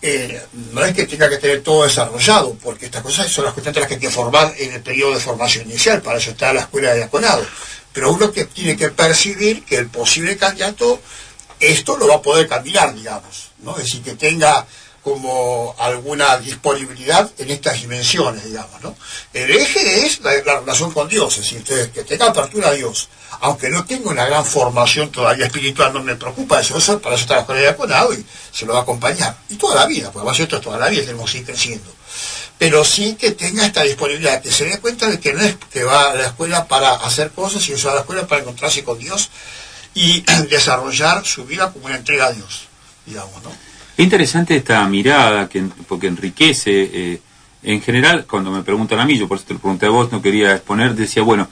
[0.00, 0.40] Eh,
[0.72, 3.88] no es que tenga que tener todo desarrollado, porque estas cosas son las cuestiones las
[3.88, 6.90] que hay que formar en el periodo de formación inicial, para eso está la escuela
[6.90, 7.44] de diaconado.
[7.92, 11.00] Pero uno que tiene que percibir que el posible candidato
[11.58, 13.72] esto lo va a poder caminar, digamos, ¿no?
[13.72, 14.66] Es decir, que tenga
[15.08, 18.94] como alguna disponibilidad en estas dimensiones, digamos, ¿no?
[19.32, 22.72] El eje es la, la relación con Dios, es decir, que- que tenga apertura a
[22.72, 23.08] Dios.
[23.40, 27.22] Aunque no tenga una gran formación todavía espiritual, no me preocupa eso, eso para eso
[27.22, 29.36] está la escuela de y se lo va a acompañar.
[29.48, 31.44] Y toda la vida, pues va a ser esto toda la vida, tenemos que ir
[31.46, 31.90] creciendo.
[32.58, 35.84] Pero sí que tenga esta disponibilidad, que se dé cuenta de que no es que
[35.84, 38.82] va a la escuela para hacer cosas, sino que va a la escuela para encontrarse
[38.82, 39.30] con Dios
[39.94, 42.62] y desarrollar su vida como una entrega a Dios,
[43.06, 43.67] digamos, ¿no?
[43.98, 46.90] Es interesante esta mirada que, porque enriquece.
[46.92, 47.20] eh,
[47.64, 50.12] en general, cuando me preguntan a mí, yo por eso te lo pregunté a vos,
[50.12, 51.48] no quería exponer, decía, bueno,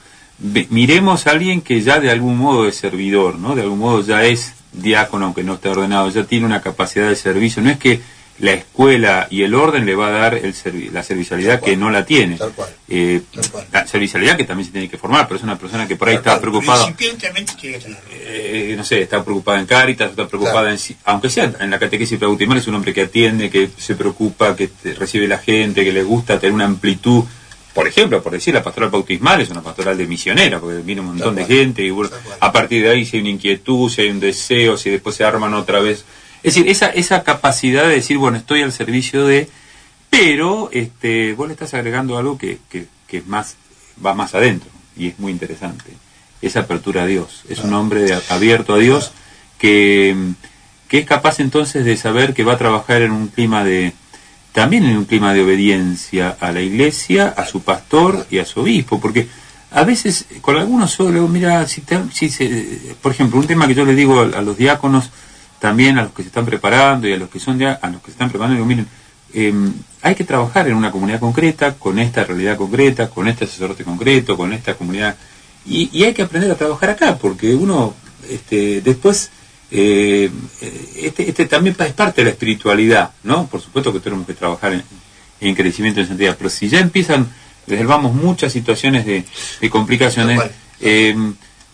[0.69, 3.53] miremos a alguien que ya de algún modo es servidor, ¿no?
[3.53, 7.17] De algún modo ya es diácono, aunque no esté ordenado, ya tiene una capacidad de
[7.17, 7.61] servicio.
[7.61, 7.99] No es que
[8.39, 11.89] la escuela y el orden le va a dar el servi- la servicialidad que no
[11.89, 12.35] la tiene.
[12.37, 12.69] Tal cual.
[12.87, 13.65] Eh, Tal cual.
[13.71, 16.15] la servicialidad que también se tiene que formar, pero es una persona que por ahí
[16.15, 16.83] Tal está cual, preocupada
[18.11, 22.19] eh, no sé, está preocupada en Cáritas, está preocupada en, aunque sea en la catequesis
[22.19, 26.03] bautismal, es un hombre que atiende, que se preocupa, que recibe la gente, que le
[26.03, 27.23] gusta tener una amplitud.
[27.73, 31.07] Por ejemplo, por decir, la pastoral bautismal es una pastoral de misionera, porque viene un
[31.07, 31.93] montón de gente y
[32.39, 35.23] a partir de ahí si hay una inquietud, si hay un deseo, si después se
[35.23, 36.03] arman otra vez.
[36.47, 39.49] Es decir, esa, esa capacidad de decir, bueno, estoy al servicio de,
[40.09, 43.55] pero este, vos le estás agregando algo que, que, más,
[44.03, 45.85] va más adentro y es muy interesante.
[46.41, 47.43] Esa apertura a Dios.
[47.49, 49.11] Es un hombre de- abierto a Dios
[49.59, 50.15] que,
[50.87, 53.93] que es capaz entonces de saber que va a trabajar en un clima de,
[54.53, 58.61] también en un clima de obediencia a la iglesia, a su pastor y a su
[58.61, 59.27] obispo, porque
[59.71, 63.75] a veces con algunos solo, mira, si, te- si se- por ejemplo, un tema que
[63.75, 65.09] yo le digo a, a los diáconos,
[65.59, 68.01] también a los que se están preparando y a los que son dia- a los
[68.01, 68.87] que se están preparando, digo, miren,
[69.33, 69.53] eh,
[70.01, 74.37] hay que trabajar en una comunidad concreta, con esta realidad concreta, con este sacerdote concreto,
[74.37, 75.15] con esta comunidad,
[75.65, 77.93] y, y hay que aprender a trabajar acá, porque uno
[78.29, 79.31] este, después
[79.69, 80.29] eh,
[80.95, 83.47] este, este también es parte de la espiritualidad, ¿no?
[83.47, 84.83] Por supuesto que tenemos que trabajar en,
[85.41, 87.27] en crecimiento en santidad, pero si ya empiezan,
[87.67, 89.25] reservamos muchas situaciones de,
[89.59, 90.39] de complicaciones,
[90.79, 91.15] eh,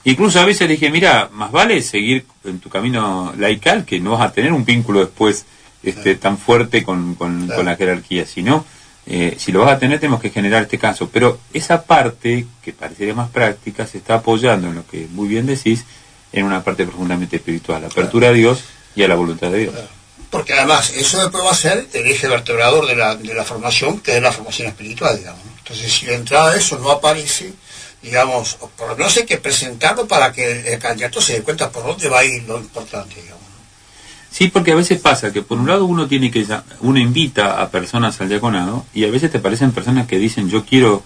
[0.05, 4.11] incluso a veces le dije, mira, más vale seguir en tu camino laical que no
[4.11, 5.45] vas a tener un vínculo después
[5.83, 7.57] este, tan fuerte con, con, Claro.
[7.57, 8.65] con la jerarquía, sino
[9.05, 12.71] eh, si lo vas a tener tenemos que generar este caso, pero esa parte que
[12.71, 15.83] parecería más práctica se está apoyando en lo que muy bien decís,
[16.31, 18.63] en una parte profundamente espiritual, la apertura a Dios
[18.95, 19.75] y a la voluntad de Dios.
[20.29, 23.99] Porque además, eso después va a ser el eje vertebrador de la, de la formación,
[23.99, 25.41] que es la formación espiritual, digamos.
[25.59, 27.53] Entonces, si de entrada eso no aparece,
[28.03, 31.83] digamos, por lo menos hay que presentarlo para que el, candidato se dé cuenta por
[31.85, 33.41] dónde va a ir lo importante, digamos.
[34.29, 36.45] Sí, porque a veces pasa que por un lado uno tiene que
[36.81, 40.65] uno invita a personas al diaconado y a veces te parecen personas que dicen yo
[40.65, 41.03] quiero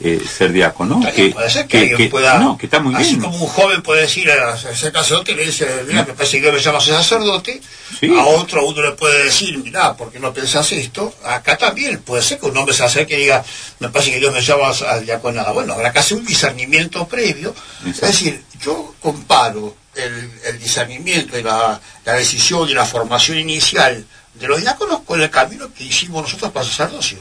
[0.00, 2.80] eh, ser diácono, Está bien, que, puede ser que, que- alguien pueda, no, que está
[2.80, 3.20] muy así bien.
[3.20, 6.42] como un joven puede decir a ser sacerdote y le dice, mira, me parece que
[6.42, 7.60] Dios me llama a ser sacerdote,
[8.00, 8.12] Sí.
[8.18, 11.14] a otro uno le puede decir, mira, ¿por qué no pensás esto?
[11.24, 13.44] Acá también puede ser que un hombre se acerque y diga,
[13.78, 15.54] me parece que Dios me llama al diaconado.
[15.54, 17.54] Bueno, habrá que hacer un discernimiento previo,
[17.86, 18.06] Exacto.
[18.06, 24.04] es decir, yo comparo el, el discernimiento y la, la decisión y la formación inicial
[24.34, 27.18] de los diáconos con el camino que hicimos nosotros para el sacerdocio.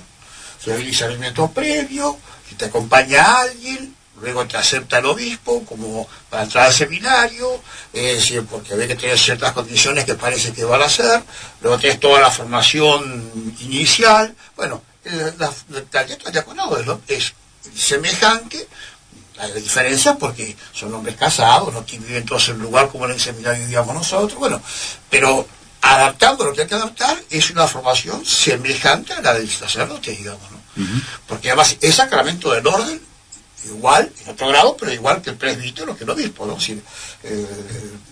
[0.60, 2.18] O sea, el discernimiento previo,
[2.54, 8.76] te acompaña alguien, luego te acepta el obispo como para entrar al seminario, decir, porque
[8.76, 11.22] ve que tienes ciertas condiciones que parece que van a hacer,
[11.62, 16.30] luego tienes toda la formación inicial, bueno, el, la, el trayecto
[17.08, 17.34] es,
[17.76, 18.68] semejante,
[19.38, 23.12] hay diferencias porque son hombres casados, no que viven todos en un lugar como en
[23.12, 24.62] el seminario vivíamos nosotros, bueno,
[25.10, 25.48] pero
[25.82, 30.63] adaptando lo que hay que adaptar, es una formación semejante a la del sacerdote, digamos.
[31.28, 33.00] Porque además es sacramento del orden,
[33.66, 36.60] igual, en otro grado, pero igual que el presbítero, que el obispo, ¿no?
[36.60, 36.82] Si, eh,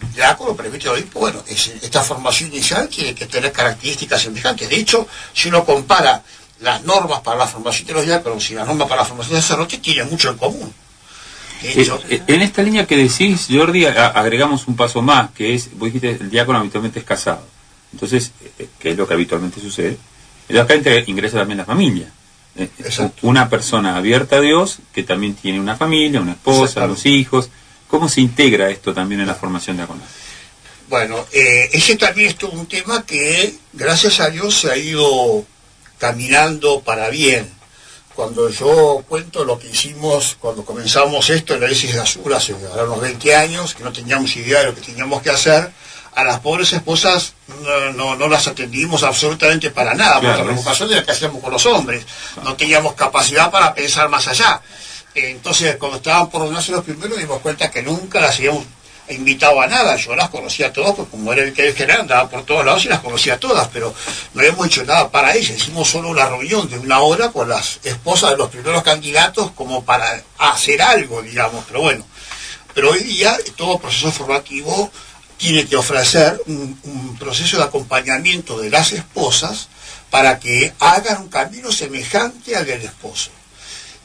[0.01, 4.70] el diácono, presbítero, obispo, bueno, es- esta formación inicial tiene que tener características semejantes.
[4.70, 6.24] De hecho, si uno compara
[6.62, 9.41] las normas para la formación de los diáconos y las normas para la formación de
[9.41, 10.74] sacerdotes, tienen mucho en común.
[11.64, 15.53] Eh, hecho, eh, en esta línea que decís, Jordi, a- agregamos un paso más, que
[15.53, 17.45] es, vos dijiste, el diácono habitualmente es casado.
[17.93, 19.97] Entonces, eh, que es lo que habitualmente sucede,
[20.47, 22.12] entonces acá ingresa también la familia.
[22.55, 23.27] Eh, Exacto.
[23.27, 27.49] Una persona abierta a Dios, que también tiene una familia, una esposa, unos hijos.
[27.87, 30.07] ¿Cómo se integra esto también en la formación diaconal?
[30.89, 35.45] Bueno, eh, ese también es todo un tema que, gracias a Dios, se ha ido
[35.97, 37.49] caminando para bien.
[38.13, 42.53] Cuando yo cuento lo que hicimos cuando comenzamos esto en la Isis de Azul hace
[42.53, 45.71] unos 20 años, que no teníamos idea de lo que teníamos que hacer,
[46.16, 47.34] a las pobres esposas
[47.64, 51.12] no, no, no las atendimos absolutamente para nada, porque Claro, la es- preocupación era que
[51.12, 52.05] hacíamos con los hombres.
[52.43, 54.62] No teníamos capacidad para pensar más allá.
[55.14, 58.64] Entonces, cuando estaban por ordenarse los primeros, dimos cuenta que nunca las habíamos
[59.09, 59.95] invitado a nada.
[59.97, 62.86] Yo las conocía a todas, porque como era el que general, andaba por todos lados
[62.86, 63.93] y las conocía a todas, pero
[64.34, 65.57] no habíamos hecho nada para ellas.
[65.57, 69.84] Hicimos solo una reunión de una hora con las esposas de los primeros candidatos, como
[69.84, 72.05] para hacer algo, digamos, pero bueno.
[72.74, 74.89] Pero hoy día, todo proceso formativo
[75.41, 79.69] tiene que ofrecer un, proceso de acompañamiento de las esposas
[80.11, 83.31] para que hagan un camino semejante al del esposo.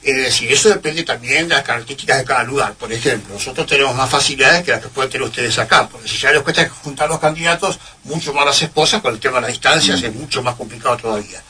[0.02, 2.72] Es decir, eso depende también de las características de cada lugar.
[2.74, 6.16] Por ejemplo, nosotros tenemos más facilidades que las que pueden tener ustedes acá, porque si
[6.16, 9.50] ya les cuesta juntar los candidatos, mucho más las esposas, con el tema de las
[9.50, 11.42] distancias es mucho más complicado todavía.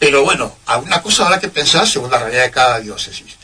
[0.00, 3.36] Pero bueno, alguna cosa habrá que pensar según la realidad de cada diócesis.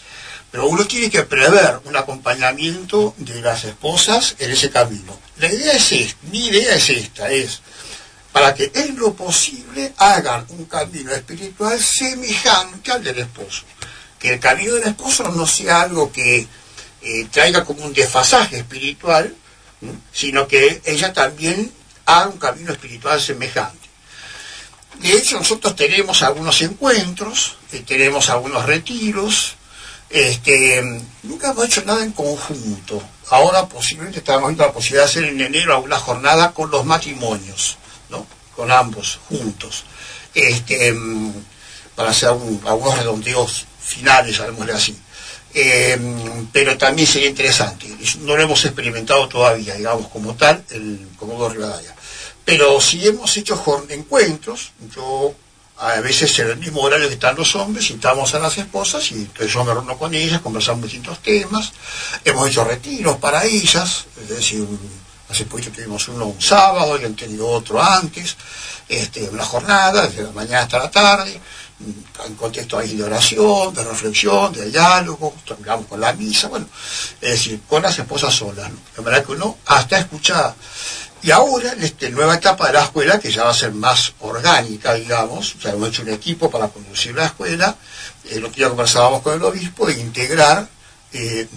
[0.57, 5.21] Pero uno tiene que prever un acompañamiento de las esposas en ese camino.
[5.37, 7.61] La idea es esta, mi idea es esta, es
[8.33, 13.65] para que en lo posible hagan un camino espiritual semejante al del esposo.
[14.19, 16.49] Que el camino del esposo no sea algo que
[17.03, 19.37] eh, traiga como un desfasaje espiritual,
[20.11, 21.71] sino que ella también
[22.07, 23.87] haga un camino espiritual semejante.
[25.01, 29.56] De hecho, nosotros tenemos algunos encuentros, eh, tenemos algunos retiros,
[30.11, 30.83] este,
[31.23, 33.03] nunca hemos hecho nada en conjunto.
[33.31, 37.77] Ahora posiblemente estamos viendo la posibilidad de hacer en enero alguna jornada con los matrimonios,
[38.09, 38.27] ¿no?
[38.55, 39.85] con ambos juntos,
[40.35, 41.33] este, mm,
[41.95, 44.97] para hacer algunos redondeos finales, llamémosle así.
[45.59, 45.99] Eh,
[46.53, 47.87] pero también sería interesante.
[48.21, 51.95] No lo hemos experimentado todavía, digamos, como tal, el Comodoro Rivadavia.
[52.45, 55.35] Pero si hemos hecho encuentros, yo
[55.79, 59.17] a veces en el mismo horario que están los hombres, citamos a las esposas y
[59.17, 61.73] entonces yo me reúno con ellas, conversamos distintos temas,
[62.25, 64.67] hemos hecho retiros para ellas, es decir,
[65.29, 68.37] hace poquito tuvimos uno un sábado y han tenido otro antes,
[68.89, 71.41] este, una jornada, desde la mañana hasta la tarde,
[72.25, 76.67] en contexto ahí de oración, de reflexión, de diálogo, terminamos con la misa, bueno,
[77.21, 78.79] es decir, con las esposas solas, ¿no?
[78.97, 80.55] de manera que uno hasta escucha.
[81.27, 84.13] Y ahora, en esta nueva etapa de la escuela, que ya va a ser más
[84.21, 87.75] orgánica, digamos, ya hemos hecho un equipo para conducir la escuela,
[88.31, 90.69] el otro día conversábamos con el obispo de integrar
[91.13, 91.49] eh,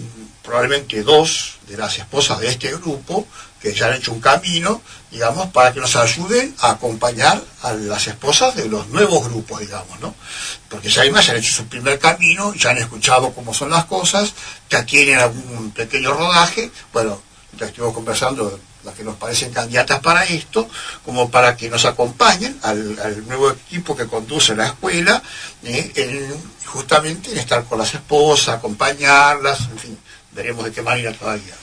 [0.42, 3.28] probablemente dos de las esposas de este grupo
[3.62, 8.08] que ya han hecho un camino, digamos, para que nos ayuden a acompañar a las
[8.08, 10.16] esposas de los nuevos grupos, digamos, ¿no?
[10.68, 13.84] Porque ya además ya han hecho su primer camino, ya han escuchado cómo son las
[13.84, 14.32] cosas,
[14.68, 17.22] ya tienen algún pequeño rodaje, bueno,
[17.56, 20.68] ya estuvimos conversando las que nos parecen candidatas para esto,
[21.04, 25.22] como para que nos acompañen al, al nuevo equipo que conduce la escuela,
[25.64, 29.98] eh, en- justamente en estar con las esposas, acompañarlas, en fin,
[30.32, 31.54] veremos de qué manera todavía.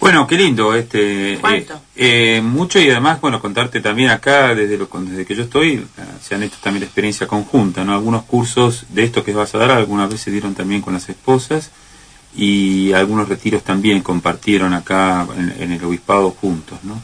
[0.00, 1.74] Bueno, qué lindo este ¿Cuánto?
[1.94, 5.74] eh, eh, mucho y además bueno contarte también acá desde lo desde que yo estoy
[5.74, 5.86] eh,
[6.20, 9.58] se han hecho también la experiencia conjunta, no algunos cursos de estos que vas a
[9.58, 11.70] dar algunas veces se dieron también con las esposas
[12.34, 17.00] y algunos retiros también compartieron acá en, en el obispado juntos, ¿no?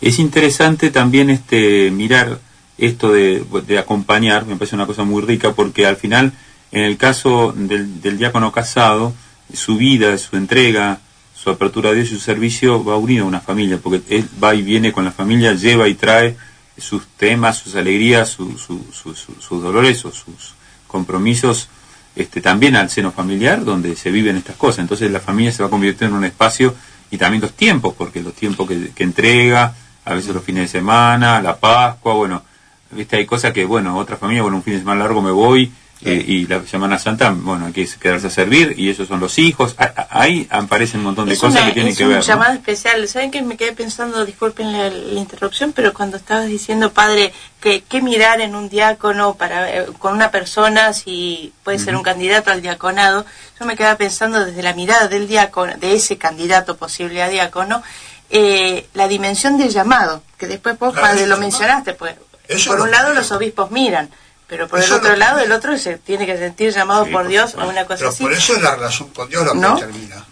[0.00, 2.38] Es interesante también este mirar
[2.76, 6.32] esto de, de acompañar, me parece una cosa muy rica porque al final
[6.72, 9.14] en el caso del, del diácono casado
[9.52, 11.00] su vida, su entrega,
[11.34, 14.54] su apertura a Dios y su servicio va unido a una familia, porque él va
[14.54, 16.36] y viene con la familia, lleva y trae
[16.76, 20.54] sus temas, sus alegrías, su- su- su- su- sus dolores o sus
[20.86, 21.68] compromisos
[22.16, 24.80] este, también al seno familiar donde se viven estas cosas.
[24.80, 26.74] Entonces la familia se va convirtiendo en un espacio
[27.10, 30.78] y también los tiempos, porque los tiempos que, que entrega, a veces los fines de
[30.78, 32.42] semana, la Pascua, bueno,
[32.90, 35.72] viste hay cosas que, bueno, otra familia, bueno, un fin de semana largo me voy,
[36.04, 39.38] Eh, y la Semana Santa, bueno, hay que quedarse a servir y esos son los
[39.38, 39.74] hijos.
[39.78, 42.10] A- a- Ahí aparecen un montón de Es, cosas una- que tienen es que un
[42.10, 42.18] ver.
[42.18, 42.24] ¿no?
[42.24, 43.08] llamado especial.
[43.08, 47.82] ¿Saben que me quedé pensando, disculpen la, la interrupción, pero cuando estabas diciendo, padre, que
[47.82, 52.50] qué mirar en un diácono para eh, con una persona si puede ser un candidato
[52.50, 53.24] al diaconado,
[53.58, 57.82] yo me quedaba pensando desde la mirada del diácono, de ese candidato posible a diácono,
[58.28, 62.14] eh, la dimensión del llamado, que después vos, padre, lo mencionaste, pues,
[62.48, 64.10] Eso por un lado los obispos miran,
[64.46, 65.16] pero por el Eso otro no.
[65.16, 67.98] lado el otro se tiene que sentir llamado Sí, por por Dios a una cosa
[67.98, 68.22] Pero así.
[68.22, 69.74] por eso es la relación con Dios lo que ¿No?
[69.76, 70.24] determina.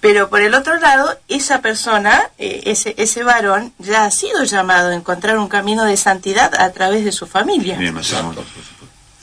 [0.00, 4.90] Pero por el otro lado, esa persona, eh, ese, ese varón, ya ha sido llamado
[4.90, 7.76] a encontrar un camino de santidad a través de su familia.
[7.76, 7.94] Bien,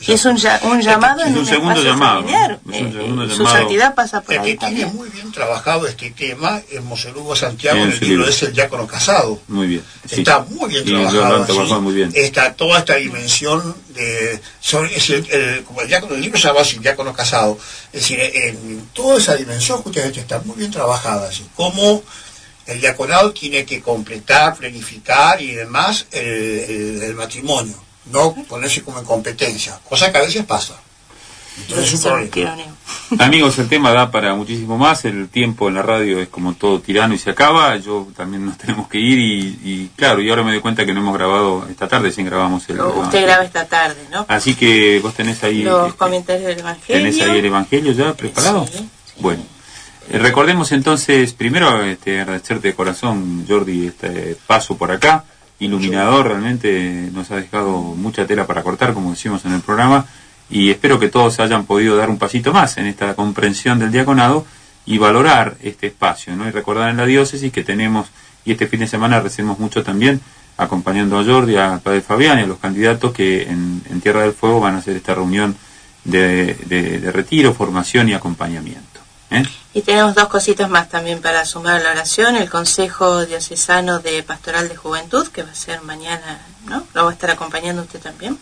[0.01, 2.59] y es un, ya- un llamado Es en un un, segundo llamado, familiar.
[2.71, 3.57] es un Eh, segundo eh, su llamado.
[3.57, 4.95] santidad pasa por El ahí que tiene también.
[4.95, 8.43] muy bien trabajado este tema es Monseñor Hugo Santiago En en su el libro es
[8.43, 9.41] El Diácono Casado.
[9.47, 9.83] Muy bien.
[10.07, 10.19] sí.
[10.21, 11.81] Está muy bien trabajado.
[11.81, 12.11] muy bien.
[12.13, 14.39] Está toda esta dimensión de.
[14.61, 17.57] sobre- es el- el- como el, diácono, el libro se llama así, Diácono Casado.
[17.91, 21.27] Es decir, en toda esa dimensión justamente está muy bien trabajada.
[21.29, 22.03] Así, cómo
[22.65, 27.75] el diaconado tiene que completar, planificar y demás el, el- el matrimonio.
[28.11, 30.75] No ponerse como en competencia, cosa que a veces pasa.
[31.61, 32.55] Entonces es un problema.
[33.19, 35.03] Amigos, el tema da para muchísimo más.
[35.03, 37.75] El tiempo en la radio es como todo tirano y se acaba.
[37.77, 40.93] Yo también nos tenemos que ir y, y claro, y ahora me doy cuenta que
[40.93, 43.21] no hemos grabado esta tarde, sin grabamos el Usted programa.
[43.21, 44.25] graba esta tarde, ¿no?
[44.29, 47.03] Así que vos tenés ahí, Los eh, comentarios del Evangelio.
[47.03, 48.65] tenés ahí el Evangelio ya preparado.
[48.67, 48.89] Sí, sí.
[49.19, 49.43] Bueno,
[50.09, 55.25] eh, recordemos entonces, primero este, agradecerte de corazón, Jordi, este paso por acá.
[55.59, 60.05] Iluminador, realmente nos ha dejado mucha tela para cortar, como decimos en el programa,
[60.49, 64.45] y espero que todos hayan podido dar un pasito más en esta comprensión del diaconado
[64.85, 66.47] y valorar este espacio, ¿no?
[66.47, 68.07] Y recordar en la diócesis que tenemos,
[68.45, 70.21] y este fin de semana recibimos mucho también,
[70.57, 74.61] acompañando a Jordi, a Padre Fabián y a los candidatos que en, Tierra del Fuego
[74.61, 75.55] van a hacer esta reunión
[76.05, 78.88] de retiro, formación y acompañamiento.
[79.31, 79.43] ¿Eh?
[79.73, 82.35] Y tenemos dos cositas más también para sumar a la oración.
[82.35, 86.83] El Consejo Diocesano de Pastoral de Juventud, que va a ser mañana, ¿no?
[86.93, 88.37] ¿Lo va a estar acompañando usted también?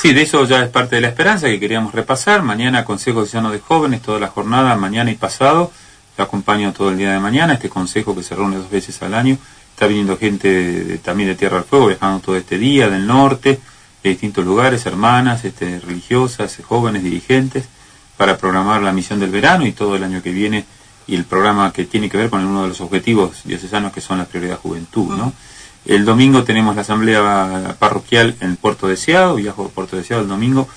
[0.00, 2.42] Sí, de eso ya es parte de la esperanza que queríamos repasar.
[2.42, 5.70] Mañana Consejo Diocesano de Jóvenes, toda la jornada, mañana y pasado.
[6.16, 9.14] Yo acompaño todo el día de mañana este consejo que se reúne dos veces al
[9.14, 9.38] año.
[9.72, 13.06] Está viniendo gente de- de- también de Tierra del Fuego, viajando todo este día, del
[13.06, 13.58] norte,
[14.02, 17.64] de distintos lugares, hermanas, este, religiosas, jóvenes, dirigentes,
[18.22, 20.64] para programar la misión del verano y todo el año que viene
[21.08, 24.18] y el programa que tiene que ver con uno de los objetivos diocesanos que son
[24.18, 25.32] la prioridad juventud, ¿no?
[25.84, 30.68] El domingo tenemos la asamblea parroquial en Puerto Deseado, viajo a Puerto Deseado el domingo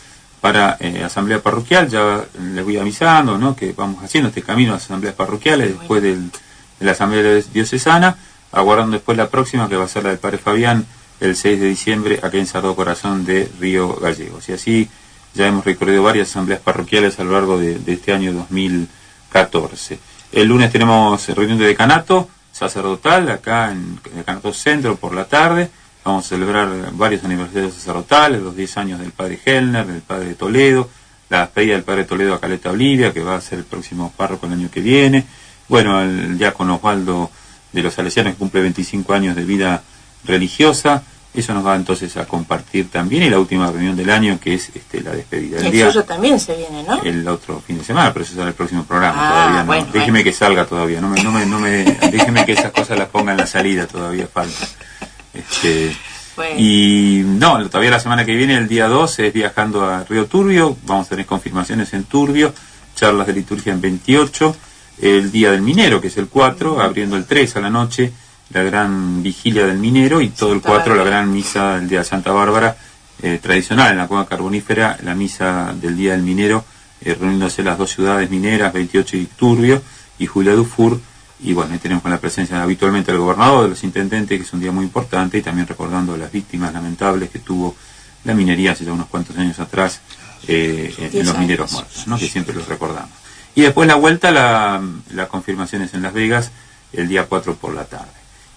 [0.42, 2.26] para eh, asamblea parroquial, ya
[2.56, 3.56] les voy avisando, ¿no?
[3.56, 6.32] Que vamos haciendo este camino a asambleas parroquiales después del-
[6.80, 8.16] de la asamblea diocesana,
[8.54, 10.84] aguardando después la próxima que va a ser la del Padre Fabián
[11.20, 14.50] el 6 de diciembre acá en Sardo Corazón de Río Gallegos.
[14.50, 14.90] Y así
[15.36, 20.00] ya hemos recorrido varias asambleas parroquiales a lo largo de, este año 2014.
[20.32, 25.70] El lunes tenemos reunión de decanato sacerdotal acá en decanato centro por la tarde.
[26.06, 30.90] Vamos a celebrar varios aniversarios sacerdotales, los 10 años del padre Hellner, del padre Toledo,
[31.30, 34.46] la despedida del padre Toledo a Caleta Olivia, que va a ser el próximo párroco
[34.46, 35.26] el año que viene.
[35.68, 37.30] Bueno, el diácono Osvaldo
[37.74, 39.84] de los Salesianos cumple 25 años de vida
[40.24, 41.04] religiosa.
[41.36, 44.72] Eso nos va entonces a compartir también y la última reunión del año que es
[44.74, 45.60] este, la despedida.
[45.60, 47.02] El día, suyo también se viene, ¿no?
[47.04, 49.16] el otro fin de semana, pero eso será el próximo programa.
[49.18, 49.66] Ah, todavía no.
[49.66, 50.24] bueno, déjeme bueno.
[50.24, 51.02] que salga todavía.
[51.02, 53.86] No me, no me, no me, déjeme que esas cosas las ponga en la salida,
[53.88, 54.66] todavía falta.
[55.34, 55.96] Este,
[56.36, 56.56] Bueno.
[56.58, 60.78] y no, todavía la semana que viene, el día 2, es viajando a Río Turbio.
[60.86, 62.54] Vamos a tener confirmaciones en Turbio,
[62.96, 64.56] charlas de liturgia en 28.
[65.02, 68.14] El día del minero, que es el 4, abriendo el 3 a la noche,
[68.52, 70.22] la gran vigilia del minero.
[70.22, 72.78] Y todo el Santa 4, la gran misa del día de Santa Bárbara,
[73.22, 76.64] eh, tradicional en la cueva carbonífera, la misa del día del minero,
[77.02, 79.82] eh, reuniéndose las dos ciudades mineras, 28 y Turbio,
[80.20, 81.00] y Julia Dufour.
[81.42, 84.54] Y bueno, ahí tenemos con la presencia habitualmente del gobernador, de los intendentes, que es
[84.54, 87.76] un día muy importante, y también recordando las víctimas lamentables que tuvo
[88.24, 90.00] la minería hace ya unos cuantos años atrás
[90.48, 92.18] eh, en- los mineros muertos, ¿no?
[92.18, 93.10] que siempre los recordamos.
[93.54, 94.82] Y después la vuelta, la,
[95.14, 96.52] la confirmación es en Las Vegas,
[96.94, 98.12] el día 4 por la tarde.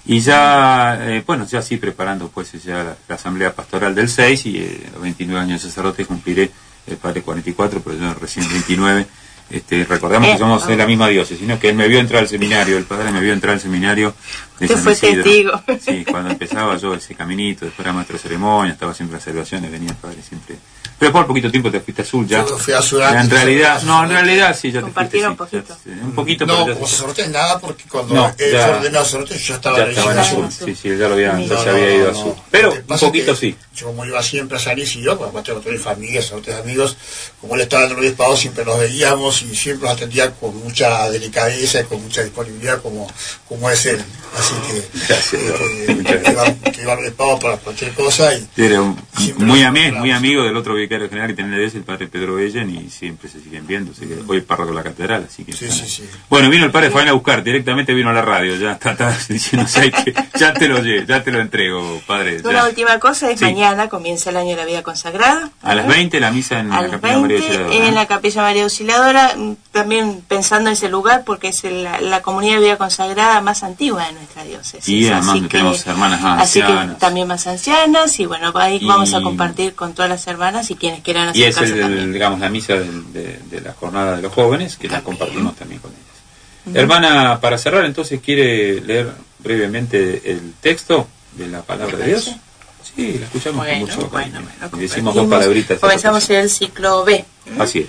[0.08, 4.46] Y ya, eh, bueno, ya sí preparando pues ya la, la asamblea pastoral del 6
[4.46, 6.50] y eh, los 29 años de sacerdote cumpliré
[6.86, 9.06] el padre 44, pero yo recién 29.
[9.50, 12.20] Este, recordamos Eh, que somos de la misma diócesis, sino que él me vio entrar
[12.22, 14.14] al seminario, el padre me vio entrar al seminario
[14.58, 15.22] de Usted San fue Isidro.
[15.24, 15.62] testigo.
[15.80, 19.24] Sí, cuando empezaba yo ese caminito, después era maestro de ceremonia, estaba siempre en las
[19.24, 20.56] celebraciones, venía el padre siempre.
[20.98, 22.44] Pero por poquito tiempo te fuiste azul ya.
[22.44, 25.18] Yo fui azul Ya, En realidad, yo- no, en realidad sí, ya te fuiste.
[25.20, 25.78] Sí, un poquito.
[25.86, 29.54] ya- un poquito, No, como sacerdote nada, porque cuando No, él ya- ordenado sacerdote yo
[29.54, 30.44] estaba ya estaba en azul.
[30.44, 30.66] Azul.
[30.68, 32.32] Sí, sí, ya lo había, ya No, se había no, ido no, azul.
[32.36, 32.44] no.
[32.50, 33.56] Pero un poquito sí.
[33.76, 36.20] Yo como iba siempre a San Isidro, pues aparte no tenía familia,
[36.60, 36.96] amigos,
[37.40, 41.10] como él estaba en el obispado siempre los veíamos y siempre los atendía con mucha
[41.10, 43.06] delicadeza y con mucha disponibilidad como,
[43.48, 44.02] como es él.
[44.38, 46.16] Así que, Gracias, eh, muchas
[46.76, 46.82] que,
[47.40, 48.96] para cualquier cosa y Era un-
[49.38, 49.98] muy, encontramos.
[50.00, 53.28] muy amigo del otro vicario general que tenía de el padre Pedro Ellen, y siempre
[53.28, 53.92] se siguen viendo.
[53.92, 55.52] Así que hoy es párroco de la catedral, así que.
[55.52, 56.04] Sí, sí, sí.
[56.28, 59.16] Bueno, vino el padre Fabián a buscar, directamente vino a la radio, ya está, está
[59.28, 60.14] diciendo, "Sabes qué?
[60.38, 62.40] ya te lo llevo, ya te lo entrego, padre.
[62.44, 62.68] Una ya".
[62.68, 63.44] última cosa es Sí.
[63.44, 65.50] mañana comienza el año de la vida consagrada.
[65.62, 68.42] A las 20 la misa en A la capilla María 20 Auxiliadora, en la Capilla
[68.42, 69.27] María Auxiliadora,
[69.72, 73.62] también pensando en ese lugar porque es el- la, la comunidad de vida consagrada más
[73.62, 74.88] antigua de nuestra diócesis.
[74.88, 76.98] Y además Así que tenemos hermanas Así que ancianas.
[76.98, 80.74] también más ancianas y bueno, ahí Y- vamos a compartir con todas las hermanas y
[80.76, 82.12] quienes quieran Y es el, también.
[82.12, 85.80] digamos, la misa del- de, de la jornada de los jóvenes, que la compartimos también
[85.80, 86.76] con ellas.
[86.76, 92.30] Hermana, para cerrar, entonces, ¿quiere leer brevemente el texto de la palabra de Dios?
[92.94, 95.78] Sí, la escuchamos Bueno, con mucho bueno, bueno, Y decimos dos palabritas.
[95.78, 97.24] Comenzamos el ciclo B.
[97.58, 97.88] Así es.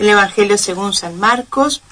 [0.00, 1.82] El Evangelio según San Marcos.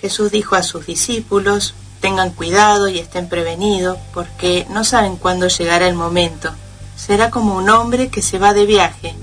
[0.00, 5.86] Jesús dijo a sus discípulos, tengan cuidado y estén prevenidos, porque no saben cuándo llegará
[5.86, 6.50] el momento.
[6.96, 9.14] Será como un hombre que se va de viaje,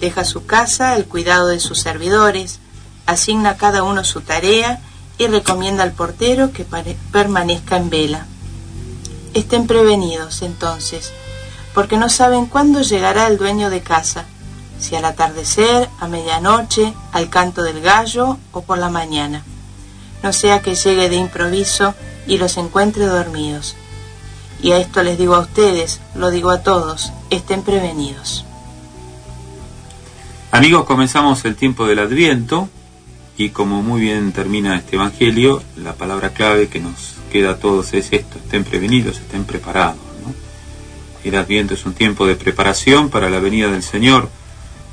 [0.00, 2.58] deja su casa, el cuidado de sus servidores,
[3.06, 4.80] asigna a cada uno su tarea
[5.18, 6.66] y recomienda al portero que
[7.12, 8.26] permanezca en vela.
[9.34, 11.12] Estén prevenidos entonces,
[11.74, 14.24] porque no saben cuándo llegará el dueño de casa,
[14.78, 19.44] si al atardecer, a medianoche, al canto del gallo o por la mañana.
[20.22, 21.94] No sea que llegue de improviso
[22.26, 23.76] y los encuentre dormidos.
[24.60, 28.44] Y a esto les digo a ustedes, lo digo a todos, estén prevenidos.
[30.50, 32.68] Amigos, comenzamos el tiempo del Adviento
[33.36, 37.94] y como muy bien termina este Evangelio, la palabra clave que nos queda a todos
[37.94, 40.08] es esto, estén prevenidos, estén preparados.
[41.24, 44.30] El Adviento es un tiempo de preparación para la venida del Señor,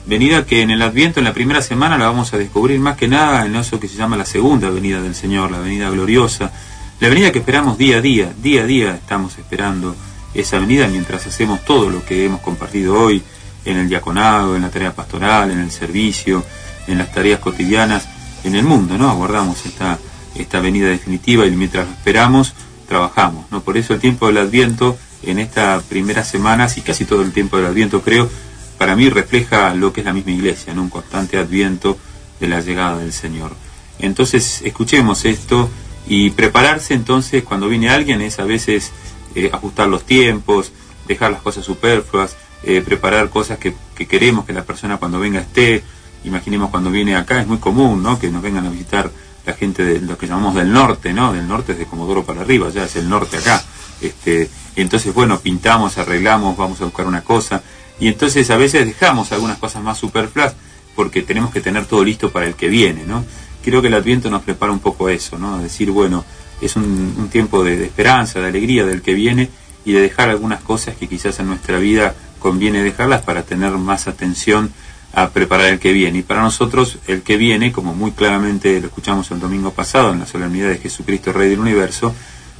[0.06, 3.08] venida que en el Adviento, en la primera semana, la vamos a descubrir más que
[3.08, 6.52] nada en eso que se llama la segunda venida del Señor, la venida gloriosa,
[7.00, 9.96] la venida que esperamos día a día, día a día estamos esperando
[10.34, 13.24] esa venida mientras hacemos todo lo que hemos compartido hoy
[13.64, 16.44] en el diaconado, en la tarea pastoral, en el servicio,
[16.88, 18.08] en las tareas cotidianas,
[18.44, 19.10] en el mundo, ¿no?
[19.10, 19.98] Aguardamos esta,
[20.36, 22.54] esta venida definitiva y mientras esperamos,
[22.88, 23.62] trabajamos, ¿no?
[23.62, 27.58] Por eso el tiempo del Adviento, en esta primera semana, y casi todo el tiempo
[27.58, 28.30] del Adviento, creo,
[28.78, 30.84] para mí refleja lo que es la misma iglesia, ¿no?
[30.84, 31.98] Un constante adviento
[32.40, 33.56] de la llegada del Señor.
[34.00, 35.70] Entonces, escuchemos esto
[36.08, 38.92] y prepararse entonces cuando viene alguien es a veces
[39.34, 40.72] eh, ajustar los tiempos,
[41.08, 45.40] dejar las cosas superfluas, eh, preparar cosas que, que queremos que la persona cuando venga
[45.40, 45.84] esté.
[46.24, 48.18] Imaginemos cuando viene acá, es muy común, ¿no?
[48.20, 49.12] Que nos vengan a visitar
[49.46, 51.32] la gente de lo que llamamos del norte, ¿no?
[51.32, 53.64] Del norte es de Comodoro para arriba, ya es el norte acá.
[54.02, 57.62] Este, entonces, bueno, pintamos, arreglamos, vamos a buscar una cosa.
[58.00, 60.56] Y entonces a veces dejamos algunas cosas más superfluas
[60.96, 63.26] porque tenemos que tener todo listo para el que viene, ¿no?
[63.64, 65.58] Creo que el Adviento nos prepara un poco eso, ¿no?
[65.60, 66.24] Decir, bueno,
[66.62, 69.50] es un, un tiempo de, de esperanza, de alegría del que viene
[69.84, 74.08] y de dejar algunas cosas que quizás en nuestra vida conviene dejarlas para tener más
[74.08, 74.72] atención
[75.14, 76.20] a preparar el que viene.
[76.20, 80.20] Y para nosotros el que viene, como muy claramente lo escuchamos el domingo pasado en
[80.20, 82.14] la solemnidad de Jesucristo, Rey del Universo,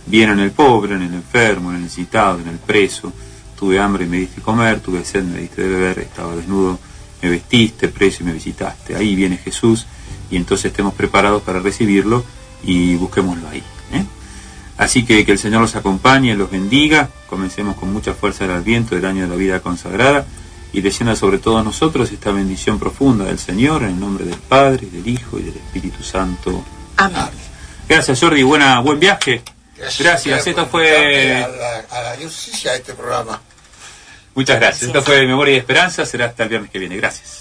[0.06, 3.12] viene en el pobre, en el enfermo, en el necesitado, en el preso.
[3.58, 6.78] Tuve hambre y me diste comer, tuve sed, me diste de beber, estaba desnudo,
[7.22, 8.96] me vestiste, preso y me visitaste.
[8.96, 9.86] Ahí viene Jesús
[10.30, 12.24] y entonces estemos preparados para recibirlo
[12.64, 13.64] y busquémoslo ahí.
[13.94, 14.06] ¿eh?
[14.78, 18.96] Así que que el Señor los acompañe, los bendiga, comencemos con mucha fuerza el adviento
[18.96, 20.26] del año de la vida consagrada
[20.74, 24.88] y descienda sobre todos nosotros esta bendición profunda del Señor en el nombre del Padre,
[24.92, 26.64] del Hijo y del Espíritu Santo.
[26.98, 27.30] Amén.
[27.88, 29.55] Gracias Jordi, buena, buen viaje.
[30.00, 31.44] Gracias, esto fue...
[31.44, 33.42] A la, a la diócesis a este programa.
[34.34, 34.84] Muchas gracias.
[34.84, 36.98] Esto fue Memoria y Esperanza, será hasta el viernes que viene.
[36.98, 37.40] Gracias.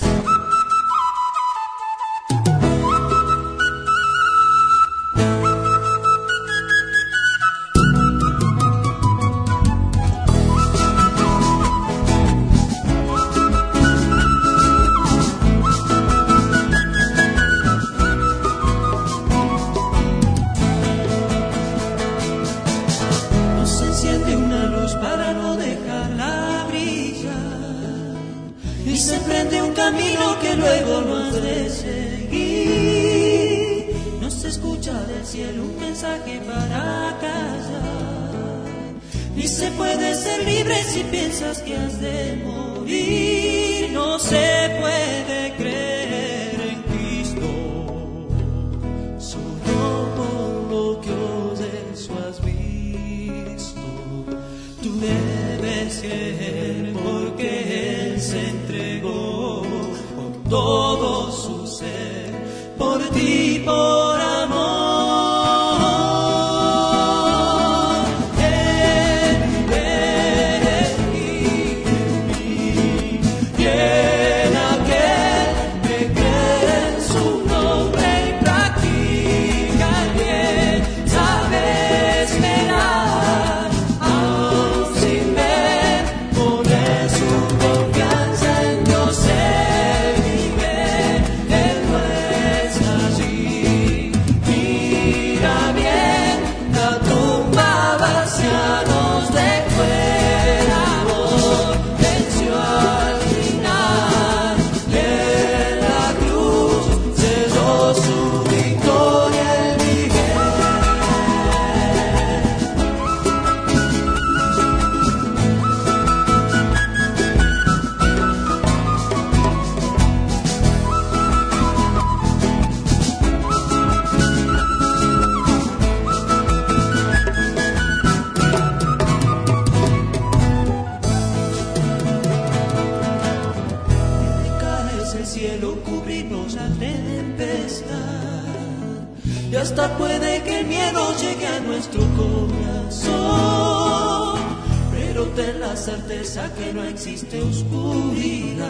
[145.35, 148.69] ten la certeza que no existe oscuridad.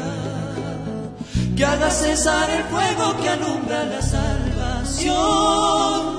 [1.56, 5.14] Que haga cesar el fuego que alumbra la salvación.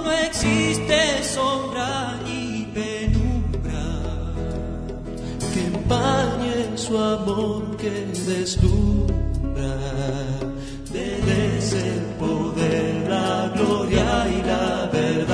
[0.03, 3.83] No existe sombra ni penumbra
[5.53, 7.91] que empañe su amor que
[8.29, 9.75] deslumbra.
[10.91, 15.24] Debe el poder, la gloria y la verdad.